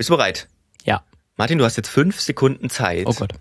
[0.00, 0.48] Bist du bereit?
[0.86, 1.04] Ja.
[1.36, 3.04] Martin, du hast jetzt fünf Sekunden Zeit.
[3.04, 3.34] Oh Gott.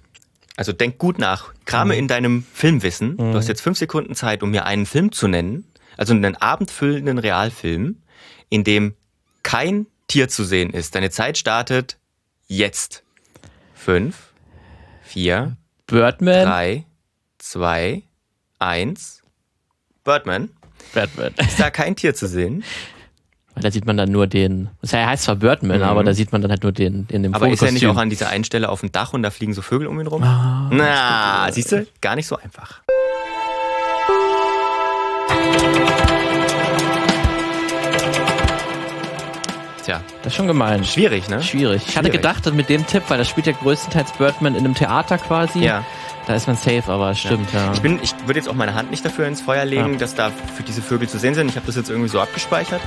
[0.57, 1.53] Also denk gut nach.
[1.63, 3.15] Krame in deinem Filmwissen.
[3.15, 7.17] Du hast jetzt fünf Sekunden Zeit, um mir einen Film zu nennen, also einen abendfüllenden
[7.17, 8.01] Realfilm,
[8.49, 8.93] in dem
[9.41, 10.95] kein Tier zu sehen ist.
[10.95, 11.97] Deine Zeit startet
[12.47, 13.03] jetzt.
[13.73, 14.33] Fünf,
[15.01, 15.55] vier,
[15.87, 16.45] Birdman.
[16.45, 16.85] drei,
[17.37, 18.03] zwei,
[18.57, 19.21] eins.
[20.03, 20.49] Birdman.
[20.93, 21.33] Birdman.
[21.37, 22.65] Ist da kein Tier zu sehen?
[23.61, 24.69] Da sieht man dann nur den.
[24.81, 27.35] Das heißt zwar Birdman, aber da sieht man dann halt nur den in dem Mhm.
[27.35, 29.53] Aber ist er nicht auch an dieser einen Stelle auf dem Dach und da fliegen
[29.53, 30.23] so Vögel um ihn rum?
[30.23, 31.85] Ah, Na, siehst du?
[32.01, 32.81] Gar nicht so einfach.
[39.85, 40.83] Tja, Das ist schon gemein.
[40.83, 41.41] schwierig, ne?
[41.41, 41.81] Schwierig.
[41.87, 42.21] Ich hatte Schwierig.
[42.21, 45.59] gedacht, dass mit dem Tipp, weil das spielt ja größtenteils Birdman in einem Theater quasi.
[45.59, 45.83] Ja.
[46.29, 47.73] Da ist man safe, aber stimmt, ja.
[47.73, 50.29] Ich, bin, ich würde jetzt auch meine Hand nicht dafür ins Feuer legen, dass da
[50.29, 51.49] für diese Vögel zu sehen sind.
[51.49, 52.81] Ich habe das jetzt irgendwie so abgespeichert.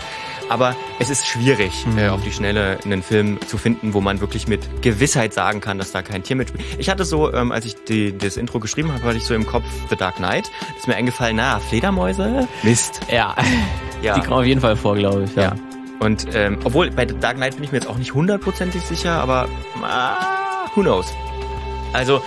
[0.48, 1.98] Aber es ist schwierig, Mhm.
[1.98, 5.77] äh, auf die Schnelle einen Film zu finden, wo man wirklich mit Gewissheit sagen kann,
[5.78, 6.64] dass da kein Tier mitspielt.
[6.78, 9.44] Ich hatte so, ähm, als ich die, das Intro geschrieben habe, hatte ich so im
[9.44, 10.48] Kopf The Dark Knight.
[10.78, 12.47] Ist mir eingefallen, na, Fledermäuse?
[12.62, 13.00] Mist.
[13.11, 13.34] ja.
[14.03, 14.14] Ja.
[14.14, 15.34] Die kommen auf jeden Fall vor, glaube ich.
[15.36, 15.42] Ja.
[15.42, 15.53] Ja.
[16.00, 19.12] Und ähm, obwohl bei The Dark Knight bin ich mir jetzt auch nicht hundertprozentig sicher,
[19.12, 19.48] aber
[19.83, 21.12] ah, who knows.
[21.92, 22.20] Also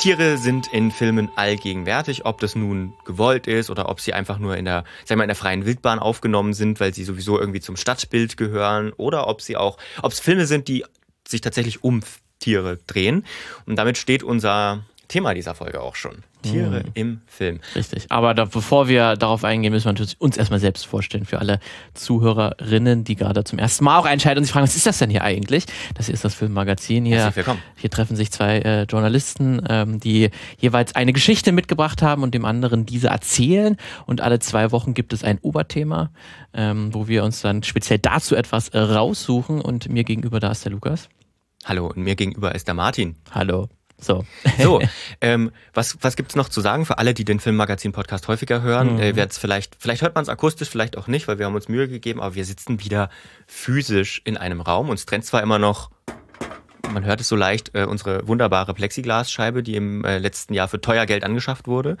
[0.00, 4.56] Tiere sind in Filmen allgegenwärtig, ob das nun gewollt ist oder ob sie einfach nur
[4.56, 7.76] in der, sag mal, in der freien Wildbahn aufgenommen sind, weil sie sowieso irgendwie zum
[7.76, 10.84] Stadtbild gehören oder ob sie auch, ob es Filme sind, die
[11.28, 12.00] sich tatsächlich um
[12.38, 13.26] Tiere drehen.
[13.66, 16.24] Und damit steht unser Thema dieser Folge auch schon.
[16.42, 17.60] Tiere im Film.
[17.74, 18.06] Richtig.
[18.08, 21.60] Aber da, bevor wir darauf eingehen, müssen wir natürlich uns erstmal selbst vorstellen für alle
[21.94, 25.10] Zuhörerinnen, die gerade zum ersten Mal auch einschalten und sich fragen, was ist das denn
[25.10, 25.66] hier eigentlich?
[25.94, 27.04] Das hier ist das Filmmagazin.
[27.04, 27.32] Hier,
[27.76, 32.44] hier treffen sich zwei äh, Journalisten, ähm, die jeweils eine Geschichte mitgebracht haben und dem
[32.44, 33.76] anderen diese erzählen.
[34.06, 36.10] Und alle zwei Wochen gibt es ein Oberthema,
[36.52, 39.60] ähm, wo wir uns dann speziell dazu etwas äh, raussuchen.
[39.60, 41.08] Und mir gegenüber da ist der Lukas.
[41.64, 43.16] Hallo, und mir gegenüber ist der Martin.
[43.32, 43.68] Hallo.
[44.00, 44.24] So.
[44.58, 44.80] So,
[45.20, 48.98] ähm, was, was gibt's noch zu sagen für alle, die den Filmmagazin-Podcast häufiger hören?
[48.98, 51.68] Äh, wird's vielleicht, vielleicht hört man es akustisch, vielleicht auch nicht, weil wir haben uns
[51.68, 53.10] Mühe gegeben, aber wir sitzen wieder
[53.46, 54.88] physisch in einem Raum.
[54.88, 55.90] Uns trennt zwar immer noch,
[56.90, 60.80] man hört es so leicht, äh, unsere wunderbare Plexiglasscheibe, die im äh, letzten Jahr für
[60.80, 61.96] teuer Geld angeschafft wurde.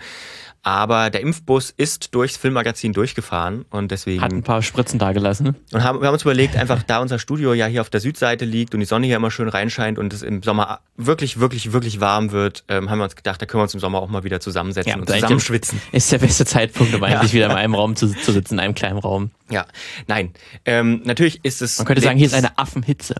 [0.62, 4.20] Aber der Impfbus ist durchs Filmmagazin durchgefahren und deswegen.
[4.20, 5.56] Hat ein paar Spritzen dagelassen.
[5.72, 8.44] Und haben, wir haben uns überlegt, einfach da unser Studio ja hier auf der Südseite
[8.44, 12.00] liegt und die Sonne hier immer schön reinscheint und es im Sommer wirklich, wirklich, wirklich
[12.00, 14.22] warm wird, ähm, haben wir uns gedacht, da können wir uns im Sommer auch mal
[14.22, 15.80] wieder zusammensetzen und da ich- zusammenschwitzen.
[15.92, 18.74] Ist der beste Zeitpunkt, um eigentlich wieder in einem Raum zu, zu sitzen, in einem
[18.74, 19.30] kleinen Raum.
[19.50, 19.66] Ja,
[20.06, 20.32] nein.
[20.64, 21.78] Ähm, natürlich ist es.
[21.78, 23.16] Man könnte sagen, hier ist eine Affenhitze.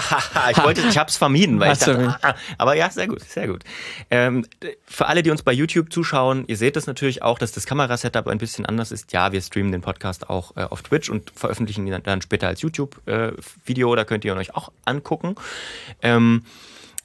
[0.50, 3.22] ich wollte, ich hab's vermieden, weil ich Hast du dachte, ah, aber ja, sehr gut,
[3.22, 3.64] sehr gut.
[4.10, 4.46] Ähm,
[4.84, 8.28] für alle, die uns bei YouTube zuschauen, ihr seht es natürlich auch, dass das Kamerasetup
[8.28, 9.12] ein bisschen anders ist.
[9.12, 12.62] Ja, wir streamen den Podcast auch äh, auf Twitch und veröffentlichen ihn dann später als
[12.62, 15.34] YouTube-Video, da könnt ihr ihn euch auch angucken.
[16.02, 16.44] Ähm,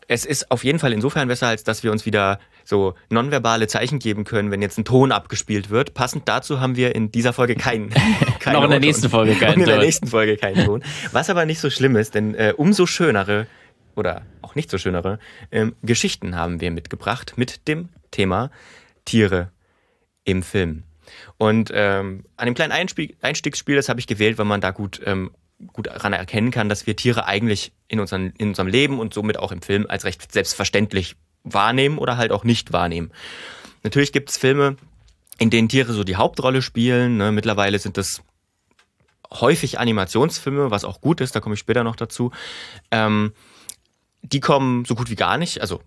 [0.07, 3.99] es ist auf jeden Fall insofern besser, als dass wir uns wieder so nonverbale Zeichen
[3.99, 5.93] geben können, wenn jetzt ein Ton abgespielt wird.
[5.93, 7.89] Passend dazu haben wir in dieser Folge keinen.
[8.39, 9.85] keinen Noch in der nächsten Folge keinen Und in der Ton.
[9.85, 10.83] nächsten Folge keinen Ton.
[11.11, 13.47] Was aber nicht so schlimm ist, denn äh, umso schönere
[13.95, 15.19] oder auch nicht so schönere
[15.51, 18.51] ähm, Geschichten haben wir mitgebracht mit dem Thema
[19.05, 19.51] Tiere
[20.23, 20.83] im Film.
[21.37, 25.01] Und ähm, an dem kleinen Einspiel Einstiegsspiel, das habe ich gewählt, weil man da gut,
[25.05, 25.31] ähm,
[25.73, 29.37] gut daran erkennen kann, dass wir Tiere eigentlich in, unseren, in unserem Leben und somit
[29.37, 33.11] auch im Film als recht selbstverständlich wahrnehmen oder halt auch nicht wahrnehmen.
[33.83, 34.77] Natürlich gibt es Filme,
[35.37, 37.17] in denen Tiere so die Hauptrolle spielen.
[37.17, 37.31] Ne?
[37.31, 38.23] Mittlerweile sind das
[39.31, 42.31] häufig Animationsfilme, was auch gut ist, da komme ich später noch dazu.
[42.91, 43.33] Ähm,
[44.31, 45.81] die kommen so gut wie gar nicht, also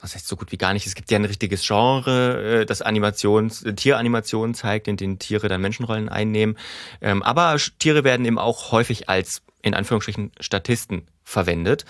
[0.00, 0.86] was heißt so gut wie gar nicht?
[0.86, 5.48] Es gibt ja ein richtiges Genre, äh, das Animations, äh, Tieranimation zeigt, in denen Tiere
[5.48, 6.58] dann Menschenrollen einnehmen.
[7.00, 11.86] Ähm, aber Tiere werden eben auch häufig als, in Anführungsstrichen, Statisten verwendet.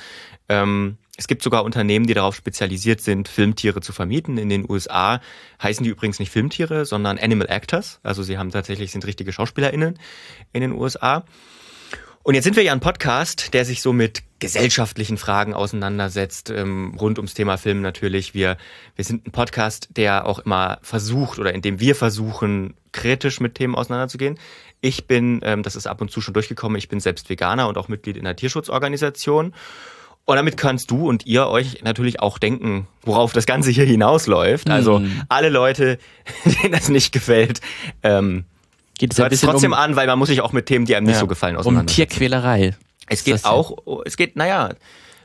[0.49, 4.37] Ähm, es gibt sogar Unternehmen, die darauf spezialisiert sind, Filmtiere zu vermieten.
[4.37, 5.21] In den USA
[5.63, 8.01] heißen die übrigens nicht Filmtiere, sondern Animal Actors.
[8.03, 9.99] Also sie haben tatsächlich, sind richtige SchauspielerInnen
[10.53, 11.25] in den USA.
[12.25, 16.95] Und jetzt sind wir ja ein Podcast, der sich so mit gesellschaftlichen Fragen auseinandersetzt, ähm,
[17.01, 18.35] rund ums Thema Film natürlich.
[18.35, 18.59] Wir,
[18.95, 23.55] wir sind ein Podcast, der auch immer versucht oder in dem wir versuchen, kritisch mit
[23.55, 24.39] Themen auseinanderzugehen.
[24.83, 27.79] Ich bin, ähm, das ist ab und zu schon durchgekommen, ich bin selbst Veganer und
[27.79, 29.55] auch Mitglied in einer Tierschutzorganisation.
[30.27, 34.69] Und damit kannst du und ihr euch natürlich auch denken, worauf das Ganze hier hinausläuft.
[34.69, 35.99] Also alle Leute,
[36.63, 37.63] denen das nicht gefällt,
[38.03, 38.45] ähm,
[38.97, 40.95] Geht es ein bisschen trotzdem um, an, weil man muss sich auch mit Themen, die
[40.95, 41.93] einem nicht ja, so gefallen, um auseinander.
[41.93, 42.77] Tierquälerei.
[43.09, 44.71] Es geht auch, es geht, naja,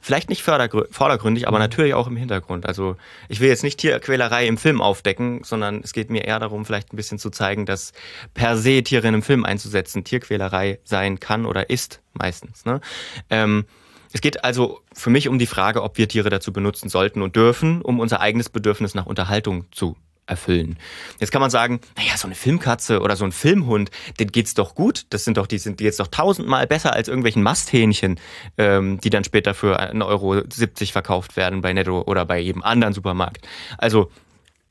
[0.01, 2.65] vielleicht nicht vordergründig, aber natürlich auch im Hintergrund.
[2.65, 2.95] Also
[3.27, 6.93] ich will jetzt nicht Tierquälerei im Film aufdecken, sondern es geht mir eher darum, vielleicht
[6.93, 7.91] ein bisschen zu zeigen, dass
[8.33, 12.65] per se Tiere in einem Film einzusetzen Tierquälerei sein kann oder ist meistens.
[12.65, 12.79] Ne?
[13.29, 13.65] Ähm,
[14.11, 17.35] Es geht also für mich um die Frage, ob wir Tiere dazu benutzen sollten und
[17.35, 19.97] dürfen, um unser eigenes Bedürfnis nach Unterhaltung zu
[20.29, 20.77] erfüllen.
[21.19, 24.75] Jetzt kann man sagen, naja, so eine Filmkatze oder so ein Filmhund, denen geht's doch
[24.75, 25.05] gut.
[25.09, 28.19] Das sind doch, die sind jetzt doch tausendmal besser als irgendwelchen Masthähnchen,
[28.57, 30.43] ähm, die dann später für 1,70 Euro
[30.91, 33.47] verkauft werden bei Netto oder bei jedem anderen Supermarkt.
[33.77, 34.11] Also,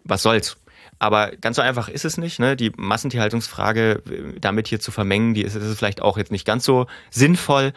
[0.04, 0.56] was soll's?
[1.00, 2.40] Aber ganz so einfach ist es nicht.
[2.40, 2.56] Ne?
[2.56, 6.64] Die Massentierhaltungsfrage äh, damit hier zu vermengen, die ist, ist vielleicht auch jetzt nicht ganz
[6.64, 7.72] so sinnvoll,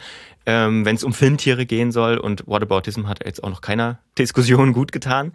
[0.46, 2.18] ähm, wenn es um Filmtiere gehen soll.
[2.18, 5.32] Und Whataboutism hat jetzt auch noch keiner Diskussion gut getan.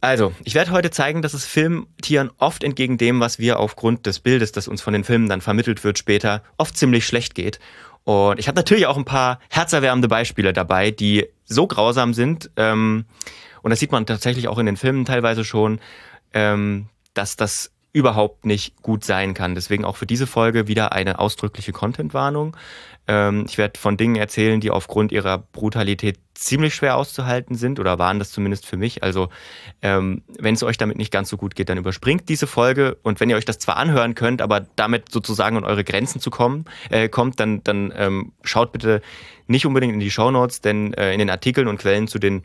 [0.00, 4.20] Also, ich werde heute zeigen, dass es Filmtieren oft entgegen dem, was wir aufgrund des
[4.20, 7.58] Bildes, das uns von den Filmen dann vermittelt wird später, oft ziemlich schlecht geht.
[8.04, 12.50] Und ich habe natürlich auch ein paar herzerwärmende Beispiele dabei, die so grausam sind.
[12.56, 13.04] Ähm,
[13.62, 15.80] und das sieht man tatsächlich auch in den Filmen teilweise schon,
[16.32, 19.54] ähm, dass das überhaupt nicht gut sein kann.
[19.54, 22.56] Deswegen auch für diese Folge wieder eine ausdrückliche Content-Warnung.
[23.08, 27.98] Ähm, ich werde von Dingen erzählen, die aufgrund ihrer Brutalität ziemlich schwer auszuhalten sind oder
[27.98, 29.02] waren das zumindest für mich.
[29.02, 29.28] Also
[29.82, 33.18] ähm, wenn es euch damit nicht ganz so gut geht, dann überspringt diese Folge und
[33.20, 36.64] wenn ihr euch das zwar anhören könnt, aber damit sozusagen an eure Grenzen zu kommen,
[36.90, 39.02] äh, kommt, dann, dann ähm, schaut bitte
[39.48, 42.44] nicht unbedingt in die Show Notes, denn äh, in den Artikeln und Quellen zu den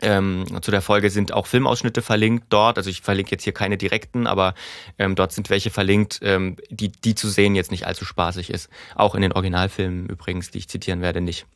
[0.00, 2.78] ähm, zu der Folge sind auch Filmausschnitte verlinkt dort.
[2.78, 4.54] Also ich verlinke jetzt hier keine direkten, aber
[4.96, 8.68] ähm, dort sind welche verlinkt, ähm, die, die zu sehen jetzt nicht allzu spaßig ist.
[8.94, 11.46] Auch in den Originalfilmen übrigens, die ich zitieren werde, nicht.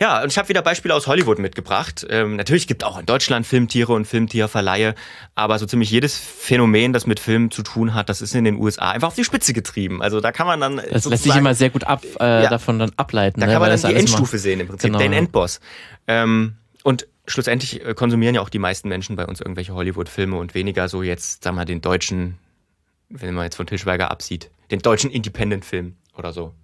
[0.00, 2.06] Ja, und ich habe wieder Beispiele aus Hollywood mitgebracht.
[2.08, 4.94] Ähm, natürlich gibt auch in Deutschland Filmtiere und Filmtierverleihe,
[5.34, 8.56] aber so ziemlich jedes Phänomen, das mit Filmen zu tun hat, das ist in den
[8.56, 10.00] USA einfach auf die Spitze getrieben.
[10.00, 10.80] Also da kann man dann.
[10.90, 13.40] Das lässt sich immer sehr gut ab, äh, ja, davon dann ableiten.
[13.40, 14.98] Da ne, kann man dann die Endstufe sehen im Prinzip, genau.
[15.00, 15.60] den Endboss.
[16.08, 20.54] Ähm, und schlussendlich äh, konsumieren ja auch die meisten Menschen bei uns irgendwelche Hollywood-Filme und
[20.54, 22.38] weniger so jetzt, sag mal, den deutschen,
[23.10, 26.54] wenn man jetzt von Tischweiger absieht, den deutschen Independent-Film oder so.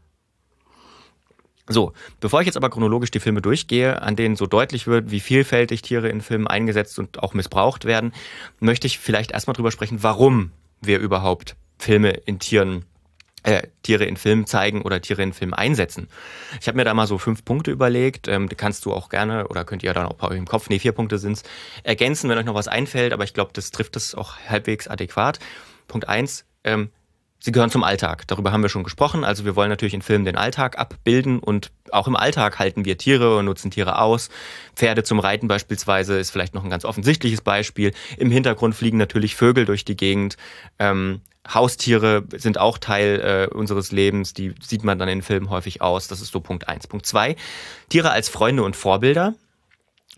[1.68, 5.20] So, bevor ich jetzt aber chronologisch die Filme durchgehe, an denen so deutlich wird, wie
[5.20, 8.12] vielfältig Tiere in Filmen eingesetzt und auch missbraucht werden,
[8.60, 12.84] möchte ich vielleicht erstmal drüber sprechen, warum wir überhaupt Filme in Tieren
[13.46, 16.08] äh, Tiere in Filmen zeigen oder Tiere in Filmen einsetzen.
[16.60, 18.26] Ich habe mir da mal so fünf Punkte überlegt.
[18.26, 20.68] Ähm, die kannst du auch gerne oder könnt ihr dann auch bei euch im Kopf,
[20.68, 21.44] nee, vier Punkte sind's,
[21.84, 25.38] ergänzen, wenn euch noch was einfällt, aber ich glaube, das trifft es auch halbwegs adäquat.
[25.86, 26.90] Punkt eins, ähm,
[27.46, 28.26] Sie gehören zum Alltag.
[28.26, 29.22] Darüber haben wir schon gesprochen.
[29.22, 32.98] Also wir wollen natürlich in Filmen den Alltag abbilden und auch im Alltag halten wir
[32.98, 34.30] Tiere und nutzen Tiere aus.
[34.74, 37.92] Pferde zum Reiten beispielsweise ist vielleicht noch ein ganz offensichtliches Beispiel.
[38.18, 40.36] Im Hintergrund fliegen natürlich Vögel durch die Gegend.
[40.80, 45.80] Ähm, Haustiere sind auch Teil äh, unseres Lebens, die sieht man dann in Filmen häufig
[45.80, 46.08] aus.
[46.08, 46.88] Das ist so Punkt eins.
[46.88, 47.36] Punkt zwei:
[47.90, 49.34] Tiere als Freunde und Vorbilder.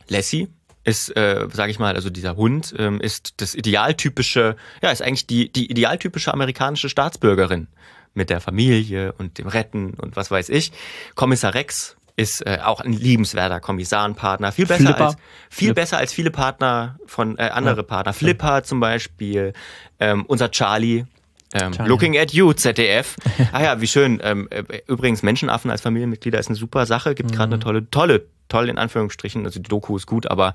[0.09, 0.49] Lassie
[0.89, 5.27] ist, äh, sage ich mal, also dieser Hund ähm, ist das idealtypische, ja, ist eigentlich
[5.27, 7.69] die, die idealtypische amerikanische Staatsbürgerin
[8.15, 10.73] mit der Familie und dem Retten und was weiß ich.
[11.15, 15.07] Kommissar Rex ist äh, auch ein liebenswerter Kommissarenpartner, viel besser Flipper.
[15.07, 15.17] als
[15.51, 15.75] viel Flip.
[15.77, 17.83] besser als viele Partner von äh, andere ja.
[17.83, 18.13] Partner.
[18.13, 19.53] Flipper zum Beispiel,
[20.01, 21.05] ähm, unser Charlie,
[21.55, 23.17] ähm, looking at you, ZDF.
[23.53, 24.21] ah ja, wie schön.
[24.23, 27.15] Ähm, äh, übrigens, Menschenaffen als Familienmitglieder ist eine super Sache.
[27.15, 27.35] Gibt mhm.
[27.35, 29.45] gerade eine tolle, tolle, toll in Anführungsstrichen.
[29.45, 30.55] Also die Doku ist gut, aber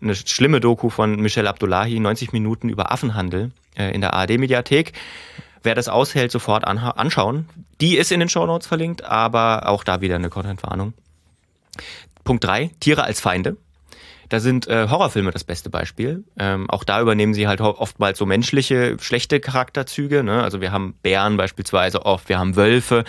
[0.00, 4.92] eine schlimme Doku von Michelle Abdullahi, 90 Minuten über Affenhandel äh, in der ARD-Mediathek.
[5.62, 7.46] Wer das aushält, sofort anschauen.
[7.82, 10.94] Die ist in den Show Notes verlinkt, aber auch da wieder eine Content-Warnung.
[12.24, 13.58] Punkt drei: Tiere als Feinde.
[14.30, 16.24] Da sind äh, Horrorfilme das beste Beispiel.
[16.38, 20.22] Ähm, auch da übernehmen sie halt oftmals so menschliche, schlechte Charakterzüge.
[20.22, 20.42] Ne?
[20.42, 23.04] Also wir haben Bären beispielsweise oft, wir haben Wölfe.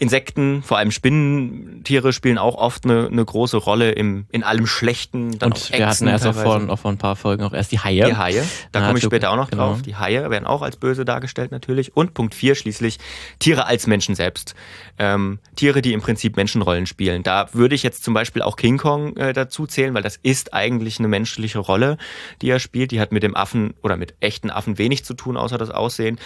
[0.00, 5.36] Insekten, vor allem Spinnentiere, spielen auch oft eine, eine große Rolle im, in allem Schlechten.
[5.38, 7.80] Dann und wir hatten erst auch vor, auch vor ein paar Folgen auch erst die
[7.80, 8.04] Haie.
[8.04, 9.70] Die Haie, da komme ich später auch noch genau.
[9.70, 9.82] drauf.
[9.82, 11.96] Die Haie werden auch als böse dargestellt natürlich.
[11.96, 12.98] Und Punkt 4 schließlich,
[13.40, 14.54] Tiere als Menschen selbst.
[14.98, 17.24] Ähm, Tiere, die im Prinzip Menschenrollen spielen.
[17.24, 20.54] Da würde ich jetzt zum Beispiel auch King Kong äh, dazu zählen, weil das ist
[20.58, 21.96] eigentlich eine menschliche Rolle,
[22.42, 22.90] die er spielt.
[22.90, 26.18] Die hat mit dem Affen oder mit echten Affen wenig zu tun, außer das Aussehen.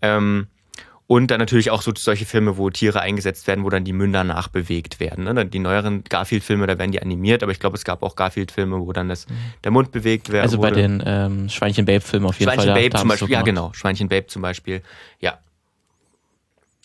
[0.00, 0.46] Ähm,
[1.10, 4.22] und dann natürlich auch so solche Filme, wo Tiere eingesetzt werden, wo dann die Münder
[4.22, 5.24] nachbewegt werden.
[5.24, 5.44] Ne?
[5.44, 8.92] Die neueren Garfield-Filme, da werden die animiert, aber ich glaube, es gab auch Garfield-Filme, wo
[8.92, 9.26] dann das,
[9.64, 10.44] der Mund bewegt wird.
[10.44, 12.76] Also bei den ähm, Schweinchen-Babe-Filmen auf jeden Schweinchen Fall.
[12.76, 13.72] Schweinchen-Babe zum Beispiel, ja genau.
[13.72, 14.82] Schweinchen-Babe zum Beispiel,
[15.18, 15.40] ja.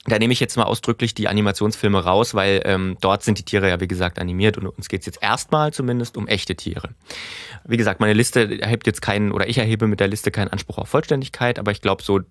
[0.08, 3.70] Da nehme ich jetzt mal ausdrücklich die Animationsfilme raus, weil ähm, dort sind die Tiere
[3.70, 6.90] ja, wie gesagt, animiert und uns geht es jetzt erstmal zumindest um echte Tiere.
[7.66, 10.78] Wie gesagt, meine Liste erhebt jetzt keinen, oder ich erhebe mit der Liste keinen Anspruch
[10.78, 12.22] auf Vollständigkeit, aber ich glaube, so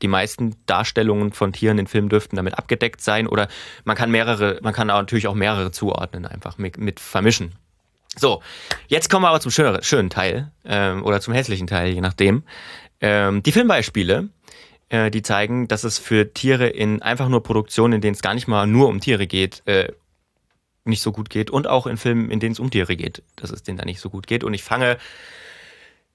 [0.00, 3.48] die meisten Darstellungen von Tieren in Filmen dürften damit abgedeckt sein oder
[3.84, 7.52] man kann mehrere, man kann natürlich auch mehrere zuordnen, einfach mit, mit vermischen.
[8.16, 8.42] So,
[8.86, 12.42] jetzt kommen wir aber zum schönen, schönen Teil ähm, oder zum hässlichen Teil, je nachdem.
[13.00, 14.28] Ähm, die Filmbeispiele,
[14.88, 18.34] äh, die zeigen, dass es für Tiere in einfach nur Produktionen, in denen es gar
[18.34, 19.92] nicht mal nur um Tiere geht, äh,
[20.84, 23.50] nicht so gut geht und auch in Filmen, in denen es um Tiere geht, dass
[23.50, 24.42] es denen da nicht so gut geht.
[24.42, 24.96] Und ich fange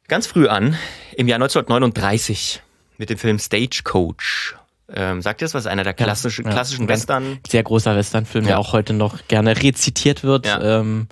[0.08, 0.78] ganz früh an,
[1.16, 2.62] im Jahr 1939
[2.98, 4.56] mit dem Film Stagecoach
[4.96, 5.66] ähm, sagt ihr das was?
[5.66, 7.40] Einer der klassischen, ja, klassischen Western?
[7.48, 8.52] Sehr großer Westernfilm, ja.
[8.52, 10.46] der auch heute noch gerne rezitiert wird.
[10.46, 10.80] Ja.
[10.80, 11.08] Ähm,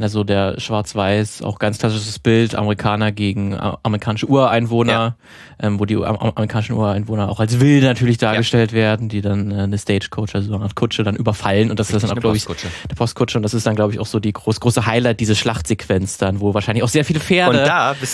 [0.00, 5.16] also der Schwarz-Weiß, auch ganz klassisches Bild, Amerikaner gegen äh, amerikanische Ureinwohner,
[5.60, 5.66] ja.
[5.66, 9.78] ähm, wo die amerikanischen Ureinwohner auch als wild natürlich dargestellt werden, die dann äh, eine
[9.78, 12.94] Stagecoach, also eine Art Kutsche dann überfallen und das ist dann auch, glaube ich, eine
[12.96, 16.18] Postkutsche und das ist dann, glaube ich, auch so die groß, große Highlight, diese Schlachtsequenz
[16.18, 17.64] dann, wo wahrscheinlich auch sehr viele Pferde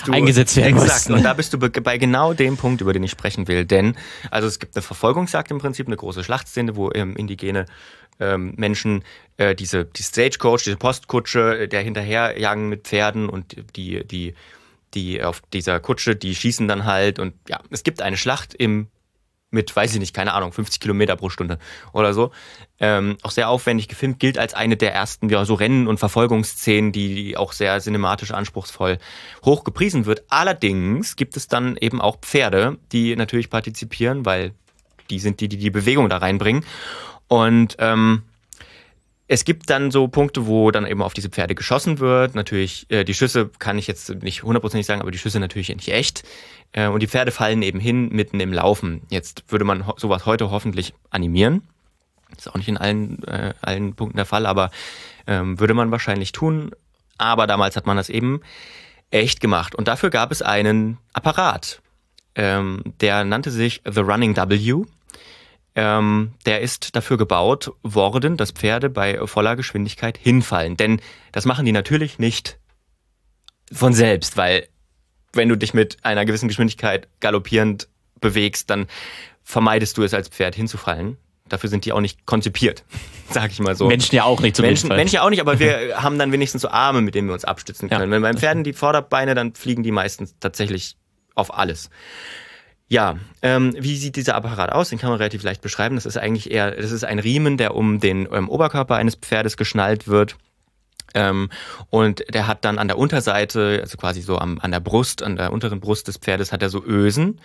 [0.07, 1.13] du, eingesetzt werden exakt, mussten.
[1.15, 3.97] Und da bist du bei genau dem Punkt, über den ich sprechen will, denn
[4.31, 7.67] also es gibt eine Verfolgungsjagd im Prinzip, eine große Schlachtszene, wo ähm, Indigene
[8.21, 9.05] ähm, Menschen
[9.37, 14.35] äh, diese die Stagecoach, diese Postkutsche, äh, der hinterherjagen mit Pferden und die die
[14.95, 18.89] die auf dieser Kutsche, die schießen dann halt und ja, es gibt eine Schlacht im
[19.51, 21.59] mit, weiß ich nicht, keine Ahnung, 50 Kilometer pro Stunde
[21.93, 22.33] oder so.
[22.81, 26.91] Ähm, auch sehr aufwendig gefilmt, gilt als eine der ersten ja, so Rennen- und Verfolgungsszenen,
[26.93, 28.99] die auch sehr cinematisch anspruchsvoll
[29.45, 30.25] hoch gepriesen wird.
[30.29, 34.55] Allerdings gibt es dann eben auch Pferde, die natürlich partizipieren, weil
[35.11, 36.65] die sind die, die die Bewegung da reinbringen.
[37.29, 38.23] Und ähm,
[39.27, 42.35] es gibt dann so Punkte, wo dann eben auf diese Pferde geschossen wird.
[42.35, 45.89] Natürlich, äh, die Schüsse kann ich jetzt nicht hundertprozentig sagen, aber die Schüsse natürlich nicht
[45.89, 46.25] echt.
[46.73, 49.03] Äh, und die Pferde fallen eben hin mitten im Laufen.
[49.09, 51.63] Jetzt würde man sowas heute hoffentlich animieren.
[52.37, 54.71] ist auch nicht in allen, äh, allen Punkten der Fall, aber
[55.27, 56.73] ähm, würde man wahrscheinlich tun.
[57.17, 58.43] Aber damals hat man das eben
[59.11, 59.75] echt gemacht.
[59.75, 61.81] Und dafür gab es einen Apparat.
[62.35, 64.85] Ähm, der nannte sich The Running W.
[65.77, 70.77] Ähm, der ist dafür gebaut worden, dass Pferde bei voller Geschwindigkeit hinfallen.
[70.77, 71.01] Denn
[71.33, 72.59] das machen die natürlich nicht
[73.73, 74.69] von selbst, weil
[75.33, 77.89] wenn du dich mit einer gewissen Geschwindigkeit galoppierend
[78.21, 78.87] bewegst, dann
[79.43, 81.19] vermeidest du es als Pferd hinzufallen.
[81.49, 82.85] Dafür sind die auch nicht konzipiert,
[83.31, 83.87] sag ich mal so.
[83.89, 86.63] Menschen ja auch nicht zum Menschen, Menschen ja auch nicht, aber wir haben dann wenigstens
[86.63, 88.11] so Arme, mit denen wir uns abstützen können.
[88.11, 90.97] Ja, Wenn beim Pferden die Vorderbeine, dann fliegen die meistens tatsächlich
[91.35, 91.91] auf alles.
[92.87, 94.91] Ja, ähm, wie sieht dieser Apparat aus?
[94.91, 95.97] Den kann man relativ leicht beschreiben.
[95.97, 99.57] Das ist eigentlich eher, das ist ein Riemen, der um den ähm, Oberkörper eines Pferdes
[99.57, 100.37] geschnallt wird.
[101.15, 101.49] Ähm,
[101.91, 105.37] und der hat dann an der Unterseite, also quasi so am, an der Brust, an
[105.37, 107.41] der unteren Brust des Pferdes, hat er so Ösen.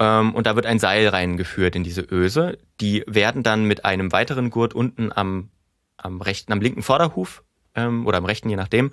[0.00, 2.58] Ähm, und da wird ein Seil reingeführt in diese Öse.
[2.80, 5.50] Die werden dann mit einem weiteren Gurt unten am,
[5.96, 7.44] am rechten, am linken Vorderhuf
[7.76, 8.90] ähm, oder am rechten, je nachdem,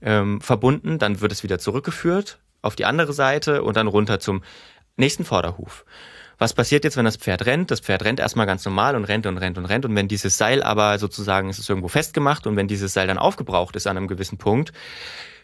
[0.00, 0.98] ähm, verbunden.
[0.98, 4.42] Dann wird es wieder zurückgeführt auf die andere Seite und dann runter zum
[4.96, 5.84] nächsten Vorderhuf.
[6.38, 7.70] Was passiert jetzt, wenn das Pferd rennt?
[7.70, 9.84] Das Pferd rennt erstmal ganz normal und rennt und rennt und rennt.
[9.84, 13.18] Und wenn dieses Seil aber sozusagen, ist es irgendwo festgemacht und wenn dieses Seil dann
[13.18, 14.72] aufgebraucht ist an einem gewissen Punkt,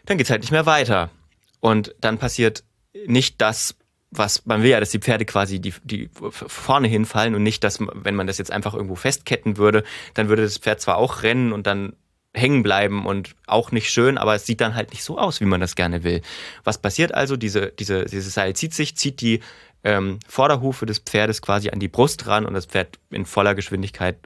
[0.05, 1.11] dann geht's halt nicht mehr weiter.
[1.59, 2.63] Und dann passiert
[3.05, 3.75] nicht das,
[4.09, 7.79] was man will ja, dass die Pferde quasi die, die vorne hinfallen und nicht, dass
[7.79, 9.83] wenn man das jetzt einfach irgendwo festketten würde,
[10.15, 11.93] dann würde das Pferd zwar auch rennen und dann
[12.37, 15.45] hängen bleiben und auch nicht schön, aber es sieht dann halt nicht so aus, wie
[15.45, 16.21] man das gerne will.
[16.63, 17.35] Was passiert also?
[17.35, 19.41] Diese, diese, dieses Seil zieht sich, zieht die
[19.83, 24.17] ähm, Vorderhufe des Pferdes quasi an die Brust ran und das Pferd in voller Geschwindigkeit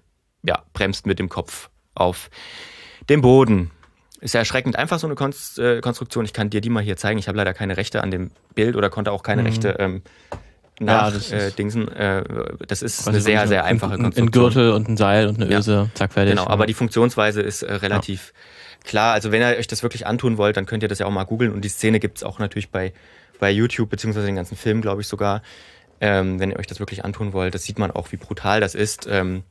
[0.43, 2.29] ja, bremst mit dem Kopf auf
[3.09, 3.71] dem Boden.
[4.19, 6.25] Ist ja erschreckend einfach so eine Konst, äh, Konstruktion.
[6.25, 7.17] Ich kann dir die mal hier zeigen.
[7.17, 9.47] Ich habe leider keine Rechte an dem Bild oder konnte auch keine mhm.
[9.47, 10.03] Rechte ähm,
[10.81, 11.87] nach ja, das äh, Dingsen.
[11.89, 12.23] Äh,
[12.67, 14.27] das ist eine sehr, sehr einfache Konstruktion.
[14.27, 15.87] Ein Gürtel und ein Seil und eine Öse, ja.
[15.93, 16.35] zack, fertig.
[16.35, 18.33] Genau, aber die Funktionsweise ist äh, relativ
[18.83, 18.89] ja.
[18.89, 19.13] klar.
[19.13, 21.23] Also wenn ihr euch das wirklich antun wollt, dann könnt ihr das ja auch mal
[21.23, 21.53] googeln.
[21.53, 22.93] Und die Szene gibt es auch natürlich bei,
[23.39, 25.41] bei YouTube, beziehungsweise den ganzen Film, glaube ich sogar.
[25.99, 28.73] Ähm, wenn ihr euch das wirklich antun wollt, das sieht man auch, wie brutal das
[28.73, 29.07] ist.
[29.09, 29.43] Ähm,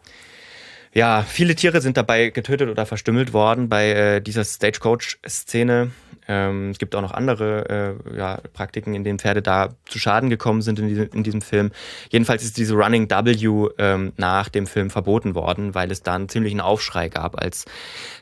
[0.93, 5.93] ja, viele Tiere sind dabei getötet oder verstümmelt worden bei äh, dieser Stagecoach-Szene.
[6.29, 10.31] Ähm, es gibt auch noch andere äh, ja, Praktiken, in denen Pferde da zu Schaden
[10.31, 11.71] gekommen sind in, diesem, in diesem Film.
[12.11, 16.29] Jedenfalls ist diese Running W ähm, nach dem Film verboten worden, weil es da einen
[16.29, 17.65] ziemlichen Aufschrei gab, als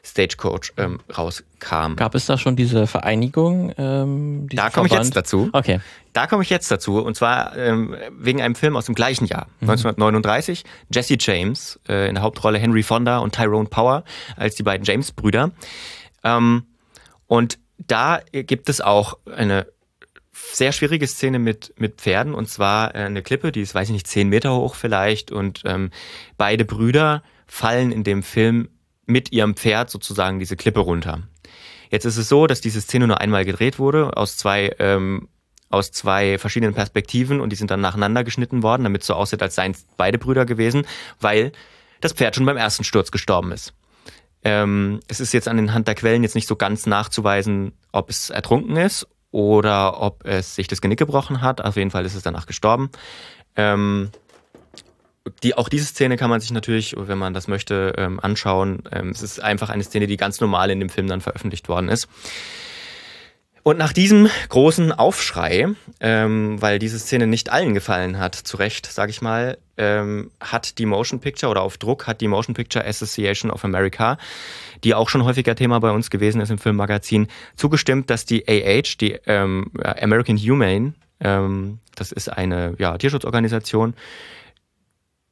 [0.04, 1.96] Stagecoach ähm, rauskam.
[1.96, 3.72] Gab es da schon diese Vereinigung?
[3.76, 5.50] Ähm, da komme ich jetzt dazu.
[5.52, 5.80] Okay.
[6.14, 9.46] Da komme ich jetzt dazu, und zwar ähm, wegen einem Film aus dem gleichen Jahr,
[9.60, 9.70] mhm.
[9.70, 10.64] 1939.
[10.92, 14.04] Jesse James äh, in der Hauptrolle Henry Fonda und Tyrone Power
[14.36, 15.50] als die beiden James-Brüder.
[16.24, 16.64] Ähm,
[17.26, 19.66] und da gibt es auch eine
[20.32, 23.92] sehr schwierige Szene mit, mit Pferden und zwar äh, eine Klippe, die ist, weiß ich
[23.92, 25.90] nicht, zehn Meter hoch vielleicht und ähm,
[26.36, 28.68] beide Brüder fallen in dem Film
[29.06, 31.22] mit ihrem Pferd sozusagen diese Klippe runter.
[31.90, 35.28] Jetzt ist es so, dass diese Szene nur einmal gedreht wurde, aus zwei, ähm,
[35.70, 39.42] aus zwei verschiedenen Perspektiven und die sind dann nacheinander geschnitten worden, damit es so aussieht,
[39.42, 40.86] als seien es beide Brüder gewesen,
[41.20, 41.52] weil
[42.00, 43.72] das Pferd schon beim ersten Sturz gestorben ist.
[44.44, 48.10] Ähm, es ist jetzt an den Hand der Quellen jetzt nicht so ganz nachzuweisen, ob
[48.10, 51.60] es ertrunken ist oder ob es sich das Genick gebrochen hat.
[51.60, 52.90] Auf jeden Fall ist es danach gestorben.
[53.56, 54.10] Ähm,
[55.42, 58.82] die, auch diese Szene kann man sich natürlich, wenn man das möchte, ähm, anschauen.
[58.90, 61.88] Ähm, es ist einfach eine Szene, die ganz normal in dem Film dann veröffentlicht worden
[61.88, 62.08] ist.
[63.68, 65.66] Und nach diesem großen Aufschrei,
[66.00, 70.78] ähm, weil diese Szene nicht allen gefallen hat, zu Recht, sage ich mal, ähm, hat
[70.78, 74.16] die Motion Picture oder auf Druck hat die Motion Picture Association of America,
[74.84, 78.96] die auch schon häufiger Thema bei uns gewesen ist im Filmmagazin, zugestimmt, dass die AH,
[79.02, 83.92] die ähm, American Humane, ähm, das ist eine ja, Tierschutzorganisation,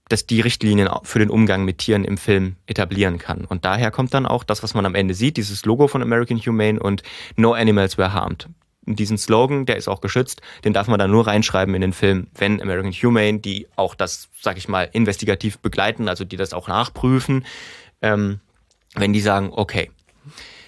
[0.09, 3.45] dass die Richtlinien für den Umgang mit Tieren im Film etablieren kann.
[3.45, 6.39] Und daher kommt dann auch das, was man am Ende sieht, dieses Logo von American
[6.39, 7.03] Humane und
[7.37, 8.49] No Animals Were Harmed.
[8.87, 11.93] Und diesen Slogan, der ist auch geschützt, den darf man dann nur reinschreiben in den
[11.93, 16.53] Film, wenn American Humane, die auch das, sag ich mal, investigativ begleiten, also die das
[16.53, 17.45] auch nachprüfen,
[18.01, 18.39] ähm,
[18.95, 19.91] wenn die sagen, okay,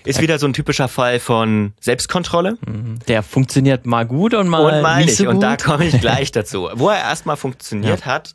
[0.05, 2.57] ist wieder so ein typischer Fall von Selbstkontrolle.
[2.67, 2.99] Mhm.
[3.09, 5.17] Der funktioniert mal gut und mal, und mal nicht.
[5.17, 5.35] So gut.
[5.35, 6.71] Und da komme ich gleich dazu.
[6.73, 8.07] Wo er erstmal funktioniert ja.
[8.07, 8.35] hat,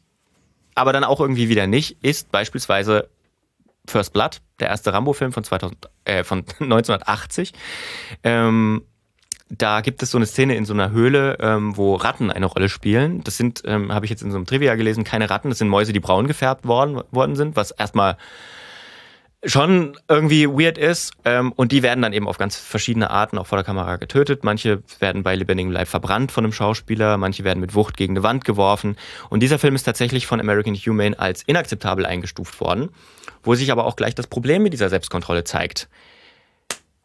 [0.75, 3.09] aber dann auch irgendwie wieder nicht, ist beispielsweise
[3.85, 5.43] First Blood, der erste Rambo-Film von,
[6.05, 7.53] äh, von 1980.
[8.23, 8.83] Ähm,
[9.49, 12.69] da gibt es so eine Szene in so einer Höhle, ähm, wo Ratten eine Rolle
[12.69, 13.23] spielen.
[13.23, 15.69] Das sind, ähm, habe ich jetzt in so einem Trivia gelesen, keine Ratten, das sind
[15.69, 18.17] Mäuse, die braun gefärbt worden, worden sind, was erstmal
[19.45, 21.13] schon irgendwie weird ist.
[21.25, 24.43] Ähm, und die werden dann eben auf ganz verschiedene Arten auch vor der Kamera getötet.
[24.43, 28.23] Manche werden bei lebendigem Leib verbrannt von einem Schauspieler, manche werden mit Wucht gegen eine
[28.23, 28.95] Wand geworfen.
[29.29, 32.89] Und dieser Film ist tatsächlich von American Humane als inakzeptabel eingestuft worden,
[33.43, 35.89] wo sich aber auch gleich das Problem mit dieser Selbstkontrolle zeigt.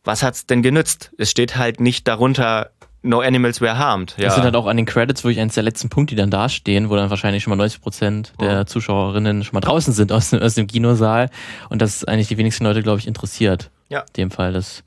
[0.05, 1.13] Was hat's denn genützt?
[1.19, 2.71] Es steht halt nicht darunter,
[3.03, 4.17] No Animals Were Harmed.
[4.19, 4.25] Ja.
[4.25, 6.49] Das sind halt auch an den Credits wirklich eines der letzten Punkte, die dann da
[6.49, 8.67] stehen, wo dann wahrscheinlich schon mal 90 Prozent der.
[8.67, 11.31] Zuschauerinnen schon mal draußen sind aus, aus dem Kinosaal.
[11.69, 13.71] Und das eigentlich die wenigsten Leute, glaube ich, interessiert.
[13.89, 14.01] Ja.
[14.01, 14.53] In dem Fall.
[14.53, 14.83] Das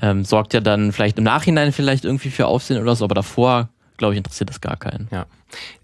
[0.00, 3.68] ähm, sorgt ja dann vielleicht im Nachhinein vielleicht irgendwie für Aufsehen oder so, aber davor,
[3.98, 5.08] glaube ich, interessiert das gar keinen.
[5.10, 5.26] Ja.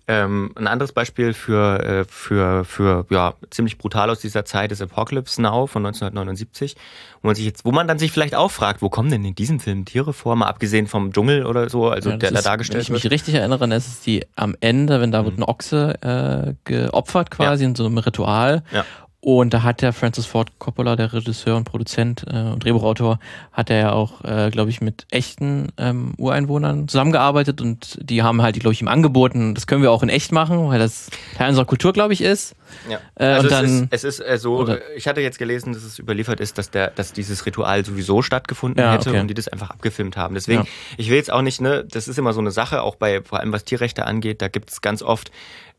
[0.06, 4.82] Ähm, ein anderes Beispiel für, äh, für, für ja, ziemlich brutal aus dieser Zeit ist
[4.82, 6.76] Apocalypse Now von 1979,
[7.22, 9.34] wo man sich jetzt, wo man dann sich vielleicht auch fragt, wo kommen denn in
[9.34, 12.80] diesem Film Tiere vor, mal abgesehen vom Dschungel oder so, also ja, der da dargestellt
[12.80, 12.90] wird.
[12.90, 15.26] Wenn ich mich richtig erinnere, ist es die am Ende, wenn da mhm.
[15.26, 17.70] wird ein Ochse äh, geopfert quasi ja.
[17.70, 18.62] in so einem Ritual.
[18.72, 18.84] Ja.
[19.24, 23.18] Und da hat der Francis Ford Coppola, der Regisseur und Produzent äh, und Drehbuchautor,
[23.52, 28.42] hat er ja auch, äh, glaube ich, mit echten ähm, Ureinwohnern zusammengearbeitet und die haben
[28.42, 31.08] halt, glaube ich, ihm angeboten, das können wir auch in echt machen, weil das
[31.38, 32.54] Teil unserer Kultur, glaube ich, ist.
[32.86, 32.98] Ja.
[33.14, 34.78] Äh, also und dann, es ist, es ist äh, so, oder?
[34.94, 38.84] ich hatte jetzt gelesen, dass es überliefert ist, dass der, dass dieses Ritual sowieso stattgefunden
[38.84, 39.20] ja, hätte okay.
[39.20, 40.34] und die das einfach abgefilmt haben.
[40.34, 40.68] Deswegen, ja.
[40.98, 43.40] ich will jetzt auch nicht, ne, das ist immer so eine Sache, auch bei, vor
[43.40, 45.30] allem was Tierrechte angeht, da gibt es ganz oft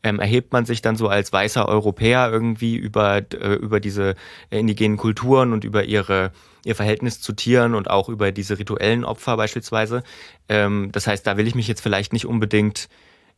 [0.06, 4.14] ähm, erhebt man sich dann so als weißer Europäer irgendwie über, äh, über diese
[4.50, 6.32] indigenen Kulturen und über ihre,
[6.64, 10.02] ihr Verhältnis zu Tieren und auch über diese rituellen Opfer beispielsweise.
[10.48, 12.88] Ähm, das heißt, da will ich mich jetzt vielleicht nicht unbedingt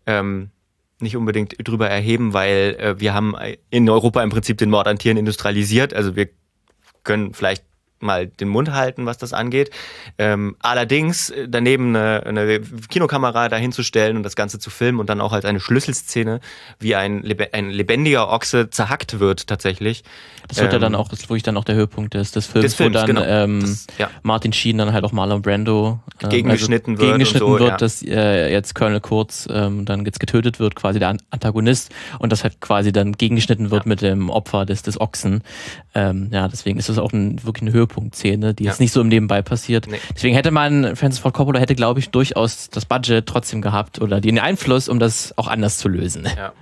[0.07, 0.51] ähm,
[1.01, 3.35] nicht unbedingt drüber erheben, weil äh, wir haben
[3.71, 5.95] in Europa im Prinzip den Mord an Tieren industrialisiert.
[5.95, 6.29] Also wir
[7.05, 7.65] können vielleicht
[8.01, 9.71] mal den Mund halten, was das angeht.
[10.19, 15.21] Ähm, allerdings äh, daneben eine, eine Kinokamera dahinzustellen und das Ganze zu filmen und dann
[15.21, 16.41] auch als eine Schlüsselszene,
[16.79, 20.05] wie ein, ein lebendiger Ochse zerhackt wird tatsächlich.
[20.49, 22.47] Das wird ähm, ja dann auch, das ist wirklich dann auch der Höhepunkt des, des
[22.47, 23.23] Films, des Films wo dann genau.
[23.23, 24.11] ähm, das, ja.
[24.23, 27.77] Martin Sheen dann halt auch Marlon Brando äh, gegengeschnitten also, wird, gegengeschnitten so, wird, ja.
[27.77, 32.45] dass äh, jetzt Colonel Kurz ähm, dann jetzt getötet wird, quasi der Antagonist und das
[32.45, 33.89] halt quasi dann gegengeschnitten wird ja.
[33.89, 35.43] mit dem Opfer des, des Ochsen.
[35.95, 38.71] Ähm, ja, deswegen ist das auch ein, wirklich ein Höhepunkt Höhepunktszene, die ja.
[38.71, 39.87] jetzt nicht so im Nebenbei passiert.
[39.89, 39.99] Nee.
[40.15, 44.21] Deswegen hätte man, Francis Ford Coppola hätte, glaube ich, durchaus das Budget trotzdem gehabt oder
[44.21, 46.29] den Einfluss, um das auch anders zu lösen.
[46.37, 46.53] Ja.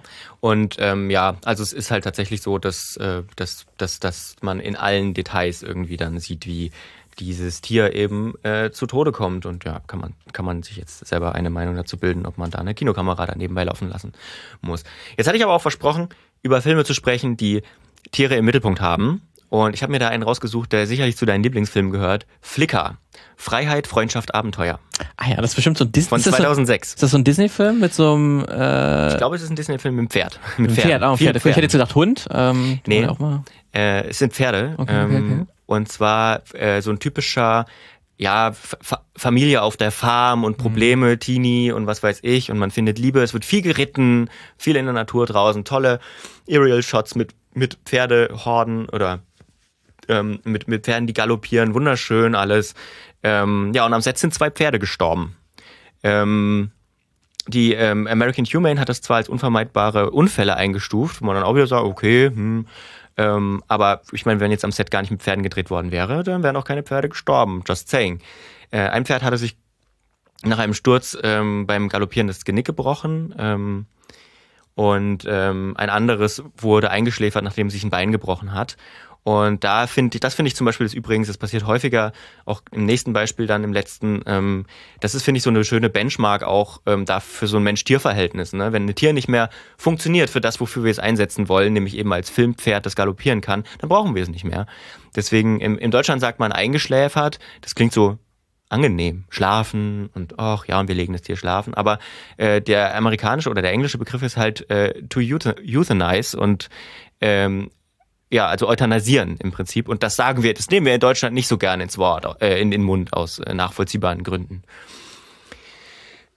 [0.41, 4.61] Und ähm, ja, also es ist halt tatsächlich so, dass, äh, dass, dass, dass man
[4.61, 6.71] in allen Details irgendwie dann sieht, wie
[7.19, 9.47] dieses Tier eben äh, zu Tode kommt.
[9.47, 12.51] Und ja, kann man, kann man sich jetzt selber eine Meinung dazu bilden, ob man
[12.51, 14.13] da eine Kinokamera daneben beilaufen lassen
[14.61, 14.85] muss.
[15.17, 16.11] Jetzt hatte ich aber auch versprochen,
[16.43, 17.63] über Filme zu sprechen, die
[18.13, 19.23] Tiere im Mittelpunkt haben.
[19.49, 22.27] Und ich habe mir da einen rausgesucht, der sicherlich zu deinen Lieblingsfilmen gehört.
[22.41, 22.99] Flicker.
[23.37, 24.81] Freiheit, Freundschaft, Abenteuer.
[25.17, 26.09] Ah ja, das ist bestimmt so ein Disney.
[26.09, 26.89] Von 2006.
[26.89, 28.45] Ist das, so, ein Disney-Film mit so einem.
[28.49, 30.41] Äh ich glaube, es ist ein Disney-Film mit einem Pferd.
[30.57, 31.19] Mit Pferd, Pferd auch.
[31.19, 31.37] Pferd.
[31.37, 32.27] Ich hätte jetzt gedacht Hund.
[32.31, 33.45] Ähm, nee, auch mal.
[33.75, 34.75] Äh, es sind Pferde.
[34.79, 35.53] Okay, okay, ähm, okay.
[35.67, 37.67] Und zwar äh, so ein typischer
[38.19, 38.77] ja, F
[39.15, 41.21] Familie auf der Farm und Probleme, mhm.
[41.21, 42.51] Teenie und was weiß ich.
[42.51, 43.23] Und man findet Liebe.
[43.23, 46.01] Es wird viel geritten, viel in der Natur draußen, tolle
[46.49, 49.21] Aerial-Shots mit, mit Pferdehorden oder
[50.09, 52.75] ähm, mit, mit Pferden, die galoppieren, wunderschön alles.
[53.23, 55.37] Ähm, ja, und am Set sind zwei Pferde gestorben.
[56.03, 56.71] Ähm,
[57.49, 61.55] die ähm, American Humane hat das zwar als unvermeidbare Unfälle eingestuft, wo man dann auch
[61.55, 62.67] wieder sagt, okay, hm,
[63.17, 66.23] ähm, aber ich meine, wenn jetzt am Set gar nicht mit Pferden gedreht worden wäre,
[66.23, 67.63] dann wären auch keine Pferde gestorben.
[67.67, 68.21] Just saying.
[68.71, 69.57] Äh, ein Pferd hatte sich
[70.43, 73.35] nach einem Sturz ähm, beim Galoppieren das Genick gebrochen.
[73.39, 73.87] Ähm,
[74.77, 78.77] und ähm, ein anderes wurde eingeschläfert, nachdem sich ein Bein gebrochen hat.
[79.25, 82.13] Und da finde ich, das finde ich zum Beispiel ist übrigens, das passiert häufiger,
[82.45, 84.67] auch im nächsten Beispiel dann im letzten, ähm,
[85.01, 88.53] das ist, finde ich, so eine schöne Benchmark auch ähm, da für so ein Mensch-Tier-Verhältnis.
[88.53, 88.73] Ne?
[88.73, 92.13] Wenn ein Tier nicht mehr funktioniert für das, wofür wir es einsetzen wollen, nämlich eben
[92.13, 94.67] als Filmpferd, das galoppieren kann, dann brauchen wir es nicht mehr.
[95.17, 98.19] Deswegen, im, in Deutschland sagt man eingeschläfert, das klingt so
[98.69, 99.25] angenehm.
[99.29, 101.75] Schlafen und ach ja, und wir legen das Tier schlafen.
[101.75, 101.99] Aber
[102.37, 106.69] äh, der amerikanische oder der englische Begriff ist halt äh, to euthanize und
[107.21, 107.71] ähm,
[108.31, 109.89] ja, also euthanasieren im Prinzip.
[109.89, 112.61] Und das sagen wir, das nehmen wir in Deutschland nicht so gerne ins Wort, äh,
[112.61, 114.63] in den Mund aus äh, nachvollziehbaren Gründen.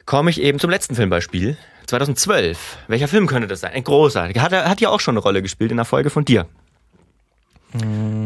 [0.06, 1.58] Komme ich eben zum letzten Filmbeispiel.
[1.88, 2.78] 2012.
[2.88, 3.74] Welcher Film könnte das sein?
[3.74, 4.30] Ein großer.
[4.30, 6.48] Hat, hat ja auch schon eine Rolle gespielt in der Folge von dir.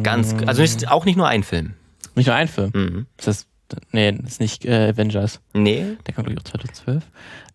[0.04, 1.74] Ganz, also ist auch nicht nur ein Film.
[2.16, 2.72] Nicht nur ein Film.
[2.74, 3.06] Mhm.
[3.18, 3.48] Ist das,
[3.92, 5.40] nee, das ist nicht äh, Avengers.
[5.54, 7.04] Nee, Der kommt glaube ich auch 2012.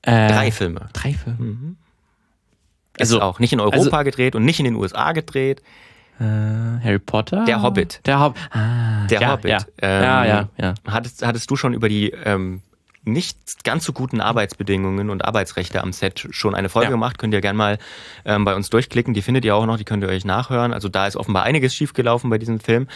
[0.03, 0.89] Äh, drei Filme.
[0.93, 1.39] Drei Filme.
[1.39, 1.77] Mhm.
[2.99, 5.63] Also- ist auch nicht in Europa gedreht und nicht in den USA gedreht.
[6.21, 7.45] Äh, Harry Potter?
[7.45, 8.01] Der Hobbit.
[8.07, 8.41] Der Hobbit.
[8.51, 9.51] Ah, Der ja, Hobbit.
[9.51, 9.59] Ja.
[9.81, 10.75] Ähm, ja, ja, ja.
[10.89, 12.61] Hattest, hattest du schon über die ähm,
[13.05, 16.91] nicht ganz so guten Arbeitsbedingungen und Arbeitsrechte am Set schon eine Folge Ja.
[16.91, 17.19] gemacht?
[17.19, 17.79] Könnt ihr gerne mal
[18.25, 19.15] ähm, bei uns durchklicken.
[19.15, 20.73] Die findet ihr auch noch, die könnt ihr euch nachhören.
[20.73, 22.89] Also da ist offenbar einiges schiefgelaufen bei diesem Film.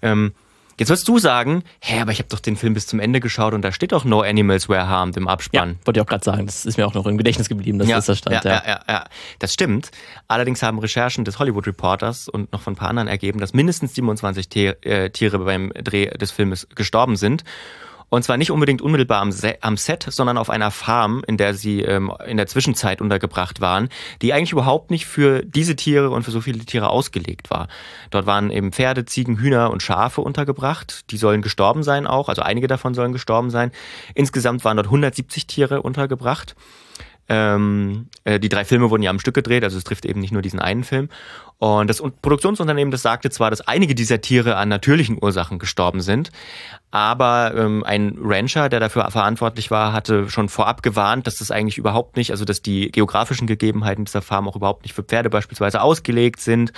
[0.00, 0.32] Ähm,
[0.78, 3.54] jetzt wirst du sagen, hä, aber ich habe doch den Film bis zum Ende geschaut
[3.54, 5.78] und da steht doch No Animals Were Harmed im Ja, Abspann.
[5.84, 6.46] wollte ich auch gerade sagen.
[6.46, 8.44] Das ist mir auch noch im Gedächtnis geblieben, dass das da stand.
[8.44, 9.04] ja, ja, ja, ja,
[9.38, 9.90] das stimmt.
[10.28, 13.94] Allerdings haben Recherchen des Hollywood Reporters und noch von ein paar anderen ergeben, dass mindestens
[13.94, 17.44] 27 Tier, äh, Tiere beim Dreh des Filmes gestorben sind.
[18.10, 21.54] Und zwar nicht unbedingt unmittelbar am, Se am Set, sondern auf einer Farm, in der
[21.54, 23.88] sie ähm, in der Zwischenzeit untergebracht waren,
[24.22, 27.68] die eigentlich überhaupt nicht für diese Tiere und für so viele Tiere ausgelegt war.
[28.10, 31.10] Dort waren eben Pferde, Ziegen, Hühner und Schafe untergebracht.
[31.10, 33.72] Die sollen gestorben sein auch, also einige davon sollen gestorben sein.
[34.14, 36.56] Insgesamt waren dort 170 Tiere untergebracht.
[37.28, 40.32] Ähm, äh, die drei Filme wurden ja am Stück gedreht, also es trifft eben nicht
[40.32, 41.08] nur diesen einen Film.
[41.58, 46.00] Und das Un- Produktionsunternehmen, das sagte zwar, dass einige dieser Tiere an natürlichen Ursachen gestorben
[46.00, 46.30] sind,
[46.90, 51.76] aber ähm, ein Rancher, der dafür verantwortlich war, hatte schon vorab gewarnt, dass das eigentlich
[51.76, 55.82] überhaupt nicht, also dass die geografischen Gegebenheiten dieser Farm auch überhaupt nicht für Pferde beispielsweise
[55.82, 56.72] ausgelegt sind.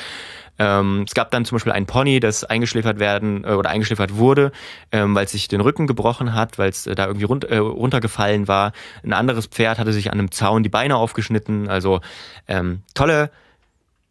[0.61, 4.53] Ähm, es gab dann zum Beispiel ein Pony, das eingeschläfert werden äh, oder eingeschläfert wurde,
[4.93, 7.57] ähm, weil es sich den Rücken gebrochen hat, weil es äh, da irgendwie run äh,
[7.57, 8.73] runtergefallen war.
[9.03, 11.71] Ein anderes Pferd hatte sich an einem Zaun die Beine aufgeschnitten.
[11.71, 12.03] Also
[12.47, 13.31] ähm, tolle,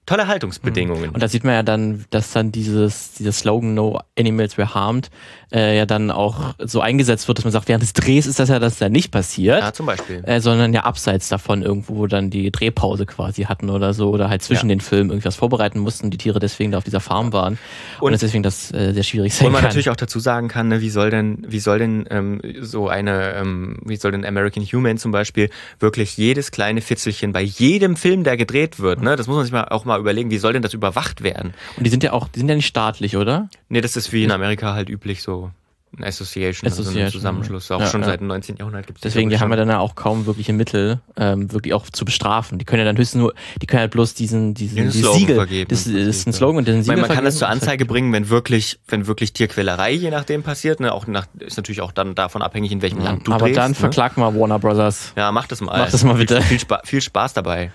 [0.10, 1.12] tolle Haltungsbedingungen.
[1.12, 5.10] Und da sieht man ja dann, dass dann dieses, dieser Slogan No Animals Were Harmed
[5.52, 8.50] äh, ja dann auch so eingesetzt wird, dass man sagt, während des Drehs ist das
[8.50, 9.60] ja das ja nicht passiert.
[9.62, 10.22] ja, zum Beispiel.
[10.26, 14.42] Äh, sondern ja abseits davon irgendwo dann die Drehpause quasi hatten oder so oder halt
[14.44, 14.76] zwischen Ja.
[14.76, 17.58] den Filmen irgendwas vorbereiten mussten, die Tiere deswegen da auf dieser Farm waren
[18.00, 19.70] und, Und- dass deswegen das äh, sehr schwierig sein Wo man kann.
[19.70, 23.34] natürlich auch dazu sagen kann, ne, wie soll denn, wie soll denn ähm, so eine,
[23.36, 28.24] ähm, wie soll denn American Human zum Beispiel wirklich jedes kleine Fitzelchen bei jedem Film,
[28.24, 30.62] der gedreht wird, ne, das muss man sich mal auch mal überlegen, wie soll denn
[30.62, 31.54] das überwacht werden?
[31.78, 33.50] und die sind ja auch, die sind ja nicht staatlich, oder?
[33.70, 35.52] Nee, das ist wie in Amerika halt üblich so.
[35.98, 37.72] Ein Association, also ein Association, Zusammenschluss.
[37.72, 38.08] Auch ja, schon ja.
[38.08, 38.58] seit dem 19.
[38.58, 41.74] Jahrhundert gibt es Deswegen, die haben ja dann ja auch kaum wirkliche Mittel, ähm, wirklich
[41.74, 42.60] auch zu bestrafen.
[42.60, 45.36] Die können ja dann höchstens nur, die können halt bloß diesen, diesen, Den Slogan Siegel,
[45.36, 46.34] vergeben, das im ist ein.
[46.34, 47.50] Slogan und den meine, Siegel man kann das zur.
[47.50, 50.80] Anzeige bringen, wenn wirklich, wenn wirklich Tierquälerei je nachdem passiert.
[50.80, 50.94] Ne?
[50.94, 53.58] Auch nach, ist natürlich auch dann davon abhängig, in welchem Land du Aber drehst.
[53.58, 53.76] dann ne?
[53.76, 55.14] verklag mal Warner Brothers.
[55.18, 55.80] Ja, mach das mal.
[55.80, 56.36] Mach das mal bitte.
[56.44, 57.72] Viel, viel, Spa viel Spaß dabei.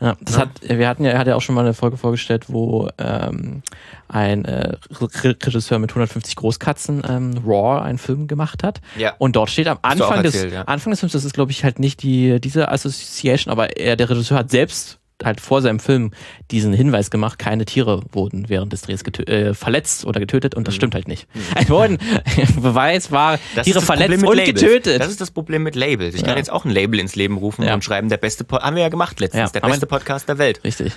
[0.00, 0.40] Ja, das Ja.
[0.42, 3.62] hat, wir hatten ja, er hat ja auch schon mal eine Folge vorgestellt, wo ähm,
[4.08, 8.80] ein äh, Re- Regisseur mit 150 Großkatzen ähm, Raw einen Film gemacht hat.
[8.96, 9.12] Ja.
[9.18, 10.62] Und dort steht am Anfang des, erzählt, ja.
[10.62, 14.08] Anfang des Films, das ist glaube ich halt nicht die diese Association, aber er, der
[14.08, 16.12] Regisseur hat selbst halt vor seinem Film
[16.50, 20.74] diesen Hinweis gemacht, keine Tiere wurden während des Drehs äh, verletzt oder getötet und das
[20.74, 21.26] stimmt halt nicht.
[21.56, 21.98] Es wurden,
[22.60, 23.38] Beweis war, Mhm.
[23.54, 24.60] Das Tiere verletzt und Labels.
[24.60, 25.00] getötet.
[25.00, 26.14] Das ist das Problem mit Labels.
[26.14, 26.28] Ich Ja.
[26.28, 27.74] kann jetzt auch ein Label ins Leben rufen Ja.
[27.74, 30.38] und schreiben, der beste, po haben wir ja gemacht letztens, Ja, der beste Podcast der
[30.38, 30.60] Welt.
[30.64, 30.92] Richtig.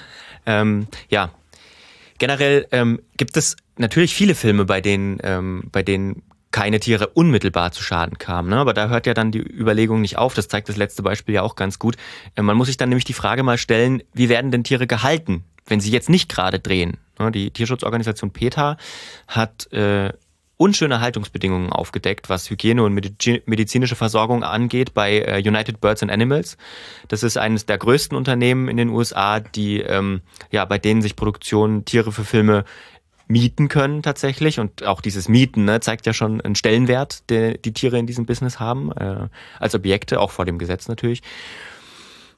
[0.46, 1.32] Ähm, ja.
[2.20, 6.22] Generell ähm, gibt es natürlich viele Filme, bei denen, ähm, bei denen
[6.54, 8.50] keine Tiere unmittelbar zu Schaden kamen.
[8.50, 8.58] Ne?
[8.58, 10.34] Aber da hört ja dann die Überlegung nicht auf.
[10.36, 11.98] Das zeigt das letzte Beispiel ja auch ganz gut.
[12.36, 15.44] Äh, man muss sich dann nämlich die Frage mal stellen, wie werden denn Tiere gehalten,
[15.66, 16.98] wenn sie jetzt nicht gerade drehen?
[17.20, 17.32] Ne?
[17.32, 18.78] Die Tierschutzorganisation PETA
[19.28, 20.14] hat äh,
[20.58, 26.12] unschöne Haltungsbedingungen aufgedeckt, was Hygiene und Medizi- medizinische Versorgung angeht bei äh, United Birds and
[26.12, 26.58] Animals.
[27.08, 31.16] Das ist eines der größten Unternehmen in den USA, die ähm, ja bei denen sich
[31.16, 32.64] Produktionen Tiere für Filme
[33.28, 37.74] mieten können tatsächlich und auch dieses Mieten ne, zeigt ja schon einen Stellenwert, der die
[37.74, 39.28] Tiere in diesem Business haben äh,
[39.60, 41.22] als Objekte, auch vor dem Gesetz natürlich.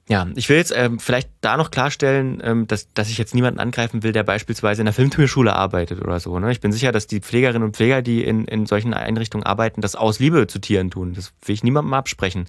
[0.07, 3.59] Ja, ich will jetzt ähm, vielleicht da noch klarstellen, ähm, dass, dass ich jetzt niemanden
[3.59, 6.37] angreifen will, der beispielsweise in der Filmtürschule arbeitet oder so.
[6.37, 6.51] Ne?
[6.51, 9.95] Ich bin sicher, dass die Pflegerinnen und Pfleger, die in, in solchen Einrichtungen arbeiten, das
[9.95, 11.13] aus Liebe zu Tieren tun.
[11.15, 12.45] Das will ich niemandem absprechen.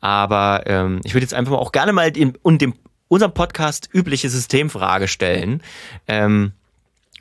[0.00, 2.72] Aber ähm, ich würde jetzt einfach mal auch gerne mal den, und dem
[3.08, 5.62] unserem Podcast übliche Systemfrage stellen.
[6.08, 6.52] Ähm,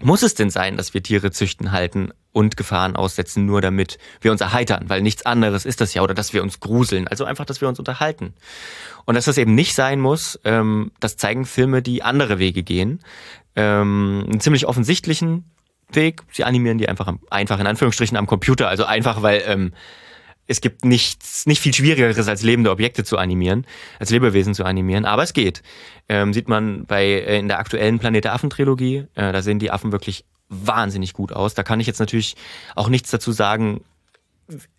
[0.02, 4.32] muss es denn sein, dass wir Tiere züchten, halten und Gefahren aussetzen, nur damit wir
[4.32, 4.86] uns erheitern?
[4.88, 7.08] Weil nichts anderes ist das ja, oder dass wir uns gruseln.
[7.08, 8.34] Also einfach, dass wir uns unterhalten.
[9.06, 13.00] Und dass das eben nicht sein muss, ähm, das zeigen Filme, die andere Wege gehen.
[13.56, 15.50] Ähm, einen ziemlich offensichtlichen
[15.92, 16.24] Weg.
[16.32, 18.68] Sie animieren die einfach, einfach in Anführungsstrichen am Computer.
[18.68, 19.74] Also einfach, weil ähm,
[20.48, 23.66] es gibt nichts, nicht viel Schwierigeres als lebende Objekte zu animieren,
[24.00, 25.64] als Lebewesen zu animieren, aber es geht.
[26.08, 29.60] Ähm, sieht man bei äh, in der aktuellen Planet der Affen Trilogie, äh, da sehen
[29.60, 31.56] die Affen wirklich wahnsinnig gut aus.
[31.56, 32.36] Da kann ich jetzt natürlich
[32.76, 33.82] auch nichts dazu sagen,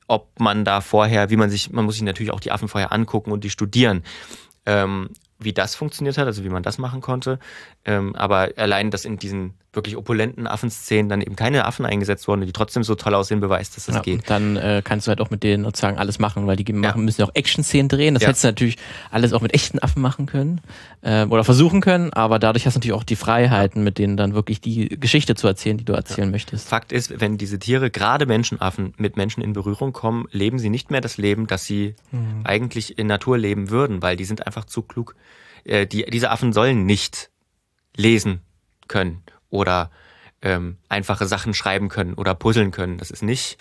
[0.07, 2.93] ob man da vorher, wie man sich, man muss sich natürlich auch die Affen vorher
[2.93, 4.05] angucken und die studieren.
[4.65, 7.39] Ähm, wie das funktioniert hat, also wie man das machen konnte.
[7.85, 12.45] Ähm, aber allein, dass in diesen wirklich opulenten Affenszenen dann eben keine Affen eingesetzt wurden,
[12.45, 14.29] die trotzdem so toll aussehen, beweist, dass das ja, geht.
[14.29, 17.05] dann äh, kannst du halt auch mit denen sozusagen alles machen, weil die machen, ja.
[17.05, 18.15] müssen ja auch Action-Szenen drehen.
[18.15, 18.31] Das ja.
[18.31, 18.79] hättest du natürlich
[19.11, 20.63] alles auch mit echten Affen machen können
[21.03, 24.35] äh, oder versuchen können, aber dadurch hast du natürlich auch die Freiheiten, mit denen dann
[24.35, 26.69] wirklich die Geschichte zu erzählen, die du erzählen möchtest.
[26.69, 30.91] Fakt ist, wenn diese Tiere, gerade Menschenaffen, mit Menschen in Berührung kommen, leben sie nicht
[30.91, 32.41] mehr das Leben, das sie mhm.
[32.45, 35.15] eigentlich in Natur leben würden, weil die sind einfach zu klug.
[35.65, 37.31] Äh, die, diese Affen sollen nicht
[37.97, 38.41] lesen
[38.89, 39.91] können oder
[40.43, 42.99] ähm, einfache Sachen schreiben können oder puzzeln können.
[42.99, 43.59] Das ist nicht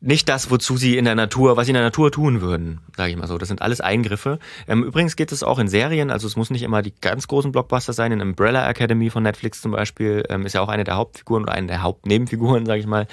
[0.00, 3.10] nicht das, wozu sie in der Natur, was sie in der Natur tun würden, sage
[3.10, 3.38] ich mal so.
[3.38, 4.38] Das sind alles Eingriffe.
[4.68, 7.50] Ähm, übrigens geht es auch in Serien, also es muss nicht immer die ganz großen
[7.50, 8.12] Blockbuster sein.
[8.12, 11.52] In Umbrella Academy von Netflix zum Beispiel ähm, ist ja auch eine der Hauptfiguren oder
[11.52, 13.06] eine der Hauptnebenfiguren, sage ich mal,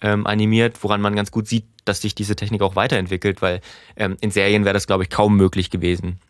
[0.00, 3.60] ähm, animiert, woran man ganz gut sieht, dass sich diese Technik auch weiterentwickelt, weil
[3.96, 6.20] ähm, in Serien wäre das, glaube ich, kaum möglich gewesen.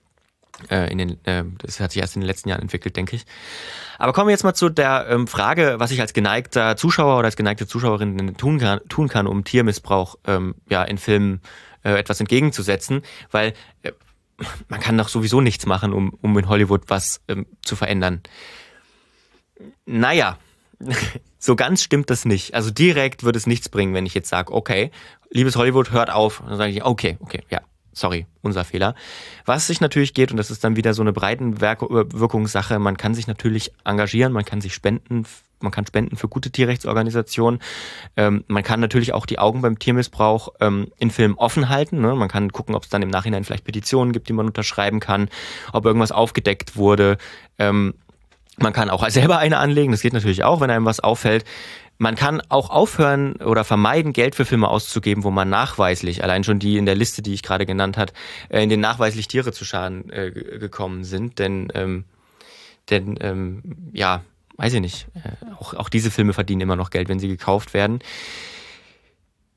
[0.70, 3.24] Äh, in den, äh, das hat sich erst in den letzten Jahren entwickelt, denke ich.
[3.98, 7.26] Aber kommen wir jetzt mal zu der ähm, Frage, was ich als geneigter Zuschauer oder
[7.26, 11.40] als geneigte Zuschauerin tun kann, tun kann um Tiermissbrauch ähm, ja, in Filmen
[11.84, 13.92] äh, etwas entgegenzusetzen, weil äh,
[14.68, 18.22] man kann doch sowieso nichts machen, um, um in Hollywood was ähm, zu verändern.
[19.86, 20.38] Naja,
[21.38, 22.54] so ganz stimmt das nicht.
[22.54, 24.90] Also direkt würde es nichts bringen, wenn ich jetzt sage, okay,
[25.30, 26.42] liebes Hollywood, hört auf.
[26.46, 27.60] dann sage ich, okay, okay, ja,
[27.98, 28.94] Sorry, unser Fehler.
[29.44, 33.26] Was sich natürlich geht, und das ist dann wieder so eine Breitenwirkungssache, man kann sich
[33.26, 35.26] natürlich engagieren, man kann sich spenden,
[35.60, 37.60] man kann spenden für gute Tierrechtsorganisationen.
[38.16, 42.00] Ähm, man kann natürlich auch die Augen beim Tiermissbrauch ähm, in Filmen offen halten.
[42.00, 42.14] Ne?
[42.14, 45.28] Man kann gucken, ob es dann im Nachhinein vielleicht Petitionen gibt, die man unterschreiben kann,
[45.72, 47.18] ob irgendwas aufgedeckt wurde.
[47.58, 47.94] Ähm,
[48.58, 51.44] man kann auch selber eine anlegen, das geht natürlich auch, wenn einem was auffällt.
[51.98, 56.60] Man kann auch aufhören oder vermeiden, Geld für Filme auszugeben, wo man nachweislich, allein schon
[56.60, 58.12] die in der Liste, die ich gerade genannt hat,
[58.48, 61.38] äh, in denen nachweislich Tiere zu Schaden äh, gekommen sind.
[61.38, 62.04] Denn, ähm,
[62.88, 64.22] denn ähm, ja,
[64.56, 67.74] weiß ich nicht, äh, auch, auch diese Filme verdienen immer noch Geld, wenn sie gekauft
[67.74, 68.00] werden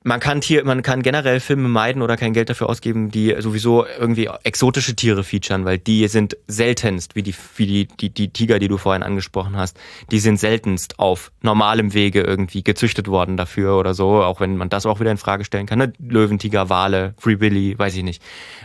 [0.04, 3.86] man kann Tier, man kann generell Filme meiden oder kein Geld dafür ausgeben, die sowieso
[3.86, 8.58] irgendwie exotische Tiere featuren, weil die sind seltenst, wie die, wie die, die, die Tiger,
[8.58, 9.78] die du vorhin angesprochen hast,
[10.10, 14.70] die sind seltenst auf normalem Wege irgendwie gezüchtet worden dafür oder so, auch wenn man
[14.70, 15.78] das auch wieder in Frage stellen kann.
[15.78, 15.94] Ne?
[16.00, 18.24] Löwentiger, Wale, Free Willy, weiß ich nicht.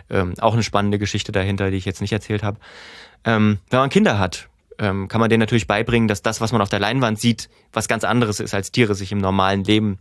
[0.08, 2.58] Ähm, auch eine spannende Geschichte dahinter, die ich jetzt nicht erzählt habe.
[3.24, 6.62] Ähm, wenn man Kinder hat, ähm, kann man denen natürlich beibringen, dass das, was man
[6.62, 9.98] auf der Leinwand sieht, was ganz anderes ist, als Tiere sich im normalen Leben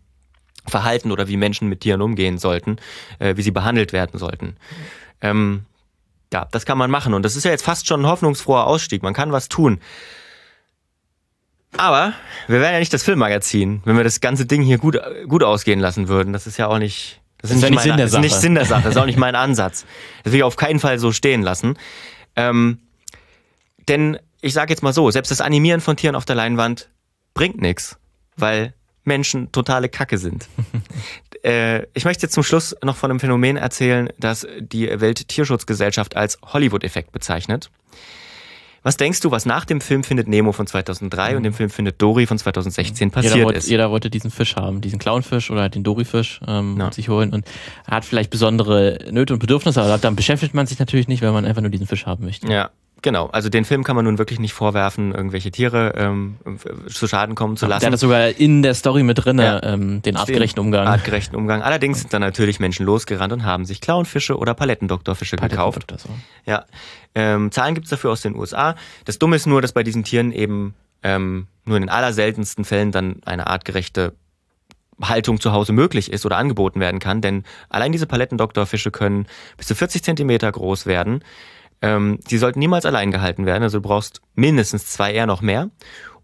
[0.68, 2.78] verhalten oder wie Menschen mit Tieren umgehen sollten,
[3.20, 4.58] äh, wie sie behandelt werden sollten.
[5.22, 5.66] Ähm,
[6.34, 7.14] ja, das kann man machen.
[7.14, 9.04] Und das ist ja jetzt fast schon ein hoffnungsfroher Ausstieg.
[9.04, 9.80] Man kann was tun.
[11.78, 12.14] Aber
[12.48, 14.98] wir wären ja nicht das Filmmagazin, wenn wir das ganze Ding hier gut,
[15.28, 16.34] gut ausgehen lassen würden.
[16.34, 18.66] Das ist ja auch nicht, das, das ist, nicht, mein, Sinn ist nicht Sinn der
[18.66, 18.84] Sache.
[18.84, 19.86] Das ist auch nicht mein Ansatz.
[20.24, 21.78] Das will ich auf keinen Fall so stehen lassen.
[22.36, 22.80] Ähm,
[23.88, 26.90] denn ich sage jetzt mal so, selbst das Animieren von Tieren auf der Leinwand
[27.34, 27.98] bringt nichts,
[28.38, 28.74] weil
[29.06, 30.48] Menschen totale Kacke sind.
[31.44, 36.40] äh, ich möchte jetzt zum Schluss noch von einem Phänomen erzählen, das die Welttierschutzgesellschaft als
[36.42, 37.70] Hollywood-Effekt bezeichnet.
[38.86, 41.38] Was denkst du, was nach dem Film Findet Nemo von 2003 mhm.
[41.38, 43.68] und dem Film Findet Dory von 2016 passiert jeder wollte, ist?
[43.68, 46.92] Jeder wollte diesen Fisch haben, diesen Clownfisch oder den Dory-Fisch ähm, ja.
[46.92, 47.48] sich holen und
[47.90, 51.46] hat vielleicht besondere Nöte und Bedürfnisse, aber dann beschäftigt man sich natürlich nicht, weil man
[51.46, 52.46] einfach nur diesen Fisch haben möchte.
[52.46, 52.70] Ja,
[53.06, 56.38] Genau, also den Film kann man nun wirklich nicht vorwerfen, irgendwelche Tiere ähm,
[56.88, 57.82] zu Schaden kommen zu lassen.
[57.82, 59.62] Der hat sogar in der Story mit drin, ja.
[59.62, 60.88] ähm, den artgerechten Umgang.
[60.88, 61.62] Artgerechten Umgang.
[61.62, 65.94] Allerdings sind dann natürlich Menschen losgerannt und haben sich Clownfische oder Palettendoktorfische gekauft.
[65.96, 66.10] So.
[66.48, 66.66] Ja,
[67.14, 68.74] ähm, Zahlen gibt's dafür aus den USA.
[69.06, 72.92] Das Dumme ist nur, dass bei diesen Tieren eben ähm, nur in den allerseltensten Fällen
[72.92, 74.14] dann eine artgerechte
[75.00, 79.68] Haltung zu Hause möglich ist oder angeboten werden kann, denn allein diese Palettendoktorfische können bis
[79.68, 81.24] zu 40 Zentimeter groß werden.
[81.86, 85.70] Ähm, sie sollten niemals allein gehalten werden, also du brauchst mindestens zwei, eher noch mehr.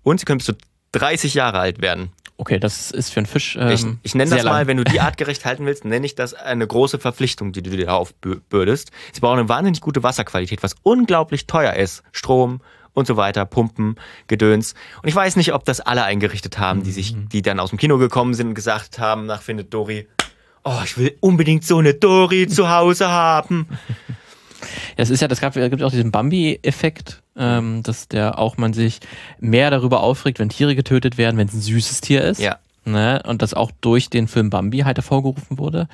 [0.01, 0.53] Und sie können bis zu
[0.93, 2.11] 30 Jahre alt werden.
[2.37, 3.55] Okay, das ist für einen Fisch.
[3.59, 4.53] Ähm, ich ich nenne das lang.
[4.53, 7.69] mal, wenn du die artgerecht halten willst, nenne ich das eine große Verpflichtung, die du
[7.69, 8.89] dir aufbürdest.
[9.13, 12.01] Sie brauchen eine wahnsinnig gute Wasserqualität, was unglaublich teuer ist.
[12.11, 12.61] Strom
[12.93, 13.95] und so weiter, Pumpen,
[14.25, 14.73] Gedöns.
[15.03, 17.77] Und ich weiß nicht, ob das alle eingerichtet haben, die sich, die dann aus dem
[17.77, 20.07] Kino gekommen sind und gesagt haben, nach Findet Dory,
[20.63, 23.67] oh, ich will unbedingt so eine Dory zu Hause haben.
[24.97, 28.73] Ja, es ist ja, das gab, gibt auch diesen Bambi-Effekt, ähm, dass der auch man
[28.73, 28.99] sich
[29.39, 32.39] mehr darüber aufregt, wenn Tiere getötet werden, wenn es ein süßes Tier ist.
[32.39, 32.59] Ja.
[32.83, 33.21] Ne?
[33.27, 35.87] Und das auch durch den Film Bambi halt hervorgerufen wurde.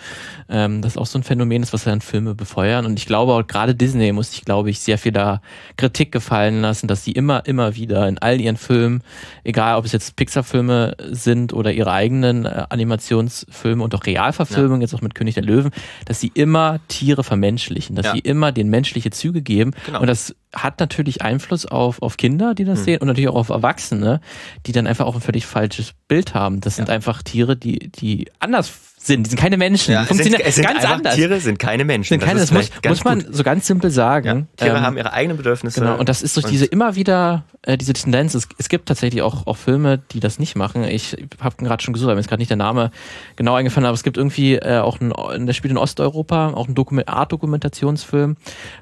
[0.48, 2.86] Ähm, das ist auch so ein Phänomen ist, was dann Filme befeuern.
[2.86, 5.42] Und ich glaube auch gerade Disney muss sich, glaube ich, sehr viel da
[5.76, 9.02] Kritik gefallen lassen, dass sie immer, immer wieder in all ihren Filmen,
[9.44, 14.94] egal ob es jetzt Pixar-Filme sind oder ihre eigenen äh, Animationsfilme und auch Realverfilmungen, jetzt
[14.96, 15.72] auch mit König der Löwen,
[16.06, 18.14] dass sie immer Tiere vermenschlichen, dass Ja.
[18.14, 19.72] sie immer den menschliche Züge geben.
[19.86, 20.00] Genau.
[20.00, 23.50] Und das hat natürlich Einfluss auf, auf Kinder, die das sehen und natürlich auch auf
[23.50, 24.22] Erwachsene,
[24.66, 26.62] die dann einfach auch ein völlig falsches Bild haben.
[26.62, 28.68] Das sind einfach Tiere, die, die anders
[29.08, 29.26] sind.
[29.26, 29.94] Die sind keine Menschen.
[29.94, 31.16] Ja, die es sind, funktionieren sind ganz anders.
[31.16, 32.10] Tiere sind keine Menschen.
[32.10, 33.36] sind keine, das ist muss, muss man gut.
[33.36, 34.48] so ganz simpel sagen.
[34.60, 35.80] Ja, Tiere Ähm, haben ihre eigenen Bedürfnisse.
[35.80, 39.22] Genau, und das ist durch diese immer wieder, äh, diese Tendenz, es, es gibt tatsächlich
[39.22, 40.84] auch, auch Filme, die das nicht machen.
[40.84, 42.92] Ich habe gerade schon gesucht, aber mir ist gerade nicht der Name
[43.36, 46.76] genau eingefallen, aber es gibt irgendwie äh, auch ein, der spielt in Osteuropa, auch ein
[46.76, 48.36] Dokument, Art-Dokumentationsfilm,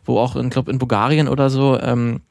[0.03, 2.21] wo auch, ich glaube in Bulgarien oder so, ähm,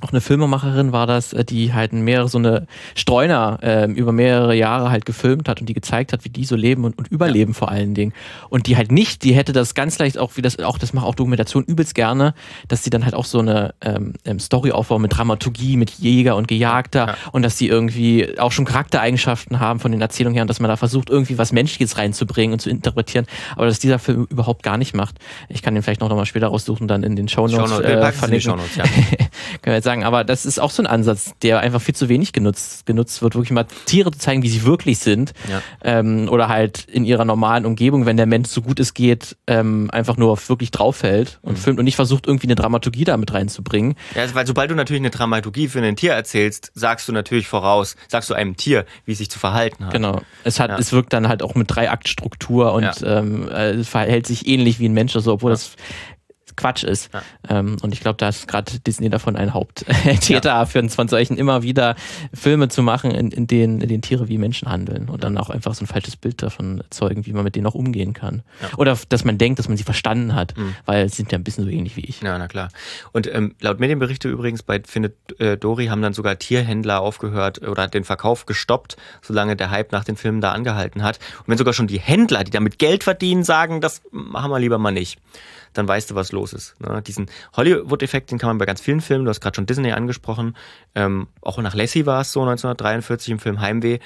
[0.00, 4.54] auch eine Filmemacherin war das, äh, die halt mehrere so eine Streuner ähm, über mehrere
[4.54, 7.54] Jahre halt gefilmt hat und die gezeigt hat, wie die so leben und, und überleben
[7.54, 8.12] vor allen Dingen.
[8.48, 11.06] Und die halt nicht, die hätte das ganz leicht auch, wie das auch, das macht
[11.06, 12.34] auch Dokumentation übelst gerne,
[12.68, 16.36] dass sie dann halt auch so eine ähm, ähm, Story aufbauen mit Dramaturgie, mit Jäger
[16.36, 17.16] und Gejagter Ja.
[17.32, 20.68] und dass die irgendwie auch schon Charaktereigenschaften haben von den Erzählungen her und dass man
[20.68, 24.78] da versucht, irgendwie was Menschliches reinzubringen und zu interpretieren, aber dass dieser Film überhaupt gar
[24.78, 25.16] nicht macht.
[25.48, 28.50] Ich kann den vielleicht noch mal später raussuchen, dann in den Shownotes Shownotes, äh, verlinken.
[28.50, 28.84] Shownotes, ja.
[29.62, 32.10] Können wir jetzt sagen, aber das ist auch so ein Ansatz, der einfach viel zu
[32.10, 35.32] wenig genutzt, genutzt wird, wirklich mal Tiere zu zeigen, wie sie wirklich sind.
[35.50, 35.62] Ja.
[35.82, 39.88] Ähm, oder halt in ihrer normalen Umgebung, wenn der Mensch so gut es geht, ähm,
[39.90, 41.48] einfach nur wirklich drauffällt Mhm.
[41.48, 43.94] und filmt und nicht versucht, irgendwie eine Dramaturgie da mit reinzubringen.
[44.14, 47.96] Ja, weil sobald du natürlich eine Dramaturgie für ein Tier erzählst, sagst du natürlich voraus,
[48.08, 49.92] sagst du einem Tier, wie es sich zu verhalten hat.
[49.94, 50.20] Genau.
[50.44, 50.78] Es hat, Ja.
[50.78, 53.18] es wirkt dann halt auch mit Drei-Akt-Struktur und Ja.
[53.18, 55.72] ähm, äh, es verhält sich ähnlich wie ein Mensch, also obwohl das
[56.58, 57.08] Quatsch ist.
[57.14, 57.22] Ja.
[57.48, 61.62] Ähm, und ich glaube, da ist gerade Disney davon ein Haupttäter für von solchen immer
[61.62, 61.96] wieder
[62.34, 65.50] Filme zu machen, in, in, denen, in denen Tiere wie Menschen handeln und dann auch
[65.50, 68.42] einfach so ein falsches Bild davon erzeugen, wie man mit denen auch umgehen kann.
[68.60, 68.76] Ja.
[68.76, 70.74] Oder dass man denkt, dass man sie verstanden hat, Mhm.
[70.84, 72.20] weil sie sind ja ein bisschen so ähnlich wie ich.
[72.20, 72.68] Ja, na klar.
[73.12, 77.86] Und ähm, laut Medienberichte übrigens bei Findet äh, Dory haben dann sogar Tierhändler aufgehört oder
[77.88, 81.18] den Verkauf gestoppt, solange der Hype nach den Filmen da angehalten hat.
[81.40, 84.78] Und wenn sogar schon die Händler, die damit Geld verdienen, sagen, das machen wir lieber
[84.78, 85.18] mal nicht,
[85.72, 86.80] dann weißt du, was los ist.
[86.80, 87.02] Ne?
[87.02, 87.26] Diesen
[87.56, 90.56] Hollywood-Effekt, den kann man bei ganz vielen Filmen, du hast gerade schon Disney angesprochen,
[90.94, 93.98] ähm, auch nach Lassie war es so 1943 im Film Heimweh.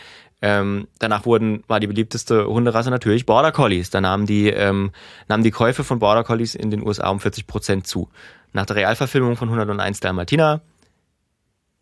[0.45, 3.91] Ähm, danach wurden, war die beliebteste Hunderasse natürlich Border Collies.
[3.91, 4.91] Da nahmen die, ähm,
[5.29, 8.09] nahmen die Käufe von Border Collies in den USA um 40 Prozent zu.
[8.53, 10.61] Nach der Realverfilmung von 101 Dalmatiner,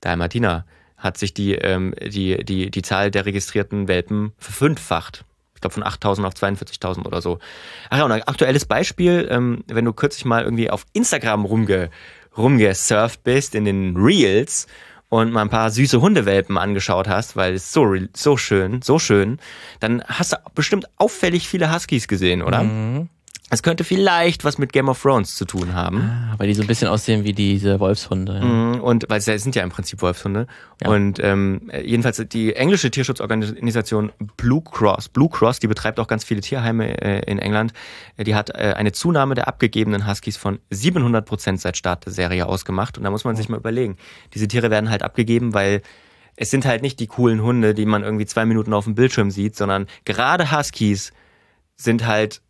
[0.02, 0.66] Dalmatiner,
[0.98, 5.24] hat sich die, ähm, die, die, die Zahl der registrierten Welpen verfünffacht.
[5.60, 7.38] Ich glaube von 8.000 auf 42.000 oder so.
[7.90, 11.90] Ach ja, und ein aktuelles Beispiel, ähm, wenn du kürzlich mal irgendwie auf Instagram rumge,
[12.34, 14.66] rumgesurft bist, in den Reels,
[15.10, 19.38] und mal ein paar süße Hundewelpen angeschaut hast, weil es so, so schön, so schön,
[19.80, 22.62] dann hast du bestimmt auffällig viele Huskies gesehen, oder?
[22.62, 23.10] Mhm.
[23.52, 26.00] Es könnte vielleicht was mit Game of Thrones zu tun haben.
[26.02, 28.34] Ah, weil die so ein bisschen aussehen wie diese Wolfshunde.
[28.34, 28.44] Ja.
[28.44, 30.46] Mhm, Und weil es sind ja im Prinzip Wolfshunde.
[30.80, 30.88] Ja.
[30.90, 36.40] Und ähm, jedenfalls die englische Tierschutzorganisation Blue Cross, Blue Cross, die betreibt auch ganz viele
[36.40, 37.72] Tierheime äh, in England.
[38.16, 42.12] Äh, Die hat äh, eine Zunahme der abgegebenen Huskies von 700 Prozent seit Start der
[42.12, 42.98] Serie ausgemacht.
[42.98, 43.96] Und da muss man sich mal überlegen.
[44.32, 45.82] Diese Tiere werden halt abgegeben, weil
[46.36, 49.30] es sind halt nicht die coolen Hunde, die man irgendwie zwei Minuten auf dem Bildschirm
[49.32, 51.12] sieht, sondern gerade Huskies
[51.76, 52.40] sind halt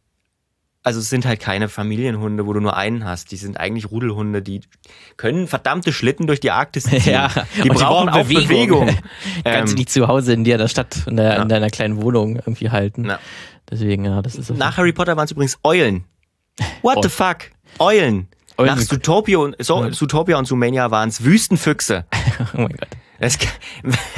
[0.83, 3.31] also es sind halt keine Familienhunde, wo du nur einen hast.
[3.33, 4.63] Die sind eigentlich Rudelhunde, die
[5.17, 7.03] können verdammte Schlitten durch die Arktis ziehen.
[7.05, 7.31] Ja,
[7.63, 8.87] die und brauchen auch Bewegung.
[9.45, 11.43] Kannst du Ähm, nicht zu Hause in dir der Stadt, in, der, Ja.
[11.43, 13.03] in deiner kleinen Wohnung irgendwie halten.
[13.03, 13.19] na.
[13.71, 16.05] Deswegen, ja, das ist auf- Nach Harry Potter waren es übrigens Eulen.
[16.83, 17.03] What Oh.
[17.03, 17.37] the fuck?
[17.79, 18.27] Eulen.
[18.59, 19.93] Eulen Nach Zootopia und, so, Ja.
[19.93, 22.05] Zootopia und Zoomania waren es Wüstenfüchse.
[22.55, 22.89] Oh mein Gott.
[23.21, 23.37] Das,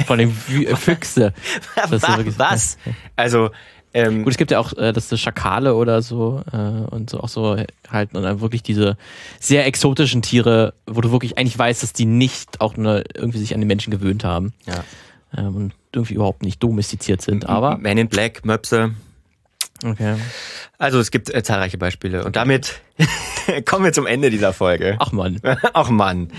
[0.07, 1.33] Von den Füchse.
[1.75, 2.77] Ja wirklich- was?
[3.17, 3.51] Also,
[3.93, 7.29] ähm, Gut, es gibt ja auch, äh, das Schakale oder so äh, und so auch
[7.29, 7.57] so
[7.89, 8.97] halt und dann wirklich diese
[9.39, 13.53] sehr exotischen Tiere, wo du wirklich eigentlich weißt, dass die nicht auch nur irgendwie sich
[13.53, 14.83] an den Menschen gewöhnt haben ja.
[15.37, 17.47] ähm, und irgendwie überhaupt nicht domestiziert sind.
[17.47, 18.95] Aber Men in Black, Möpse.
[19.85, 20.15] okay.
[20.79, 22.23] Also es gibt äh, zahlreiche Beispiele.
[22.25, 22.81] Und damit
[23.65, 24.95] kommen wir zum Ende dieser Folge.
[24.99, 25.39] Ach man.
[25.73, 26.31] Ach Mann.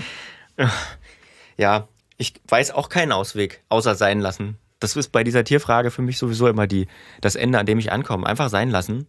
[1.57, 1.87] Ja,
[2.17, 4.57] ich weiß auch keinen Ausweg, außer sein lassen.
[4.85, 6.87] Das ist bei dieser Tierfrage für mich sowieso immer die,
[7.19, 8.27] das Ende, an dem ich ankomme.
[8.27, 9.07] Einfach sein lassen.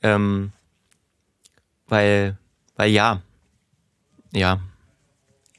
[0.00, 0.52] Ähm,
[1.88, 2.38] weil,
[2.76, 3.20] weil ja.
[4.32, 4.60] Ja,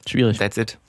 [0.06, 0.38] Schwierig.
[0.38, 0.78] that's it.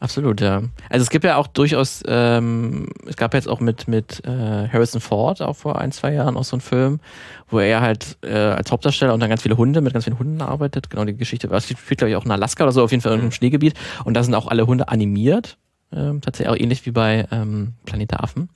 [0.00, 0.62] Absolut, ja.
[0.90, 5.00] Also es gibt ja auch durchaus, ähm, es gab jetzt auch mit, mit äh, Harrison
[5.00, 7.00] Ford auch vor ein, zwei Jahren auch so einen Film,
[7.48, 10.42] wo er halt äh, als Hauptdarsteller und dann ganz viele Hunde, mit ganz vielen Hunden
[10.42, 10.90] arbeitet.
[10.90, 13.14] Genau die Geschichte, es spielt glaube ich auch in Alaska oder so, auf jeden Fall
[13.14, 13.74] in einem Schneegebiet.
[14.04, 15.56] Und da sind auch alle Hunde animiert.
[15.92, 18.48] Ähm, tatsächlich auch ähnlich wie bei ähm, Planet der Affen.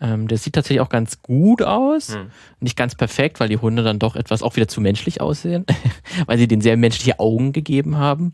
[0.00, 2.14] Ähm, der sieht tatsächlich auch ganz gut aus.
[2.14, 2.30] Hm.
[2.60, 5.66] Nicht ganz perfekt, weil die Hunde dann doch etwas auch wieder zu menschlich aussehen,
[6.26, 8.32] weil sie denen sehr menschliche Augen gegeben haben.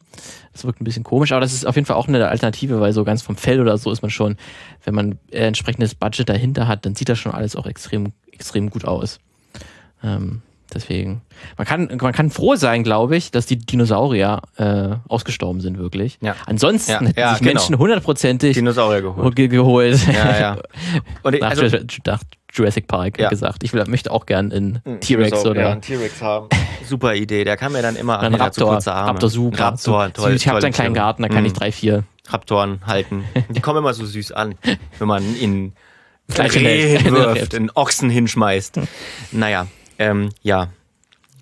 [0.53, 2.93] Das wirkt ein bisschen komisch, aber das ist auf jeden Fall auch eine Alternative, weil
[2.93, 4.37] so ganz vom Fell oder so ist man schon,
[4.85, 8.69] wenn man äh, entsprechendes Budget dahinter hat, dann sieht das schon alles auch extrem, extrem
[8.69, 9.19] gut aus.
[10.03, 11.23] Ähm, deswegen.
[11.59, 16.19] Man kann, man kann froh sein, glaube ich, dass die Dinosaurier äh, ausgestorben sind, wirklich.
[16.21, 16.37] Ja.
[16.47, 17.53] Ansonsten Ja, hätten ja, sich genau.
[17.55, 19.37] Menschen hundertprozentig Dinosaurier geholt.
[19.37, 19.99] ge geholt.
[20.07, 20.57] Ja, ja.
[21.23, 22.21] Und nach, also, Jurassic- nach
[22.53, 23.29] Jurassic Park Ja.
[23.31, 23.65] gesagt.
[23.65, 26.49] Ich will, möchte auch gern einen T-Rex oder einen T-Rex haben.
[26.87, 27.45] Super Idee.
[27.45, 28.93] Der kann mir dann immer hat so Raptor.
[28.93, 29.59] Raptor super.
[29.65, 30.35] Raptor, So- toll.
[30.35, 30.95] Ich habe tolle einen kleinen.
[30.95, 31.47] Garten, da kann Mhm.
[31.47, 32.05] ich drei, vier.
[32.29, 33.25] Raptoren halten.
[33.51, 34.55] Die kommen immer so süß an,
[34.99, 35.73] wenn man in
[36.29, 38.81] Gleich Reh in der- hinwirft, in Ochsen hinschmeißt.
[39.33, 39.67] Naja,
[39.99, 40.69] ähm, ja.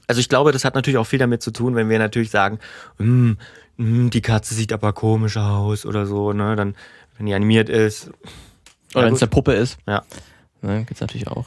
[0.06, 2.58] Also ich glaube, das hat natürlich auch viel damit zu tun, wenn wir natürlich sagen,
[2.98, 3.32] "Mm,
[3.76, 6.56] mm, die Katze sieht aber komisch aus oder so, ne?
[6.56, 6.74] Dann,
[7.16, 8.08] wenn die animiert ist.
[8.94, 9.78] Oder Ja, wenn es eine Puppe ist.
[9.86, 10.02] Ja.
[10.60, 11.46] Ne, gibt's natürlich auch.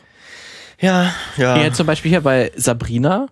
[0.80, 1.56] Ja, ja.
[1.56, 3.28] Hier zum Beispiel hier bei Sabrina,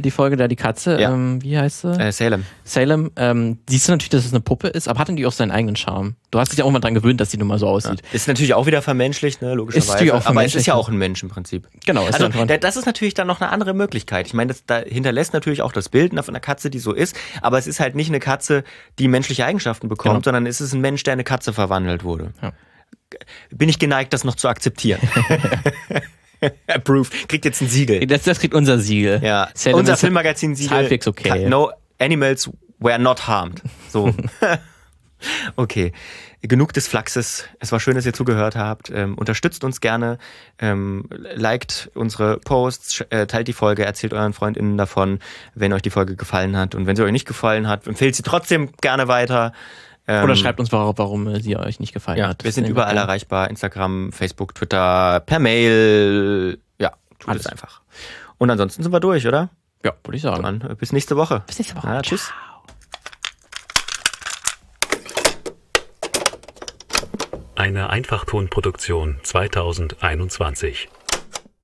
[0.00, 1.12] die Folge da, die Katze, Ja.
[1.12, 1.92] ähm, wie heißt sie?
[2.00, 2.44] Äh, Salem.
[2.64, 5.32] Salem, ähm, siehst du natürlich, dass es eine Puppe ist, aber hat denn die auch
[5.32, 6.16] seinen eigenen Charme?
[6.30, 8.02] Du hast dich ja auch mal dran gewöhnt, dass die nun mal so aussieht.
[8.12, 9.92] Ist natürlich auch wieder vermenschlicht, ne, logischerweise.
[9.92, 10.66] natürlich auch aber es ist vermenschlicht.
[10.68, 11.68] ja auch ein Mensch im Prinzip.
[11.84, 14.26] Genau, ist Also, das ist natürlich dann noch eine andere Möglichkeit.
[14.26, 17.16] Ich meine, das da hinterlässt natürlich auch das Bild von einer Katze, die so ist,
[17.42, 18.64] aber es ist halt nicht eine Katze,
[18.98, 20.24] die menschliche Eigenschaften bekommt, Genau.
[20.24, 22.32] sondern es ist ein Mensch, der in eine Katze verwandelt wurde.
[22.42, 22.52] Ja.
[23.50, 25.00] Bin ich geneigt, das noch zu akzeptieren.
[26.66, 27.28] Approved.
[27.28, 28.06] Kriegt jetzt ein Siegel.
[28.06, 29.20] Das, das kriegt unser Siegel.
[29.22, 30.76] Ja, Salem unser Filmmagazin-Siegel.
[30.76, 31.48] halbwegs okay.
[31.48, 33.62] No animals were not harmed.
[33.88, 34.14] So.
[35.56, 35.92] okay.
[36.44, 37.44] Genug des Flachses.
[37.60, 38.90] Es war schön, dass ihr zugehört habt.
[38.90, 40.18] Ähm, unterstützt uns gerne.
[40.58, 45.20] Ähm, liked unsere Posts, äh, teilt die Folge, erzählt euren FreundInnen davon,
[45.54, 46.74] wenn euch die Folge gefallen hat.
[46.74, 49.52] Und wenn sie euch nicht gefallen hat, empfehlt sie trotzdem gerne weiter.
[50.08, 52.42] Ähm, Oder schreibt uns, warum, warum äh, sie euch nicht gefallen ja, hat.
[52.42, 53.48] wir sind überall nehmen erreichbar.
[53.48, 56.58] Instagram, Facebook, Twitter, per Mail.
[56.78, 57.46] Ja, tut Alles.
[57.46, 57.82] es einfach.
[58.38, 59.50] Und ansonsten sind wir durch, oder?
[59.84, 60.42] Ja, würde ich sagen.
[60.42, 61.42] Dann äh, bis nächste Woche.
[61.46, 61.88] Bis nächste Woche.
[61.88, 62.32] Ja, tschüss.
[67.54, 70.88] Eine Einfachtonproduktion 2021.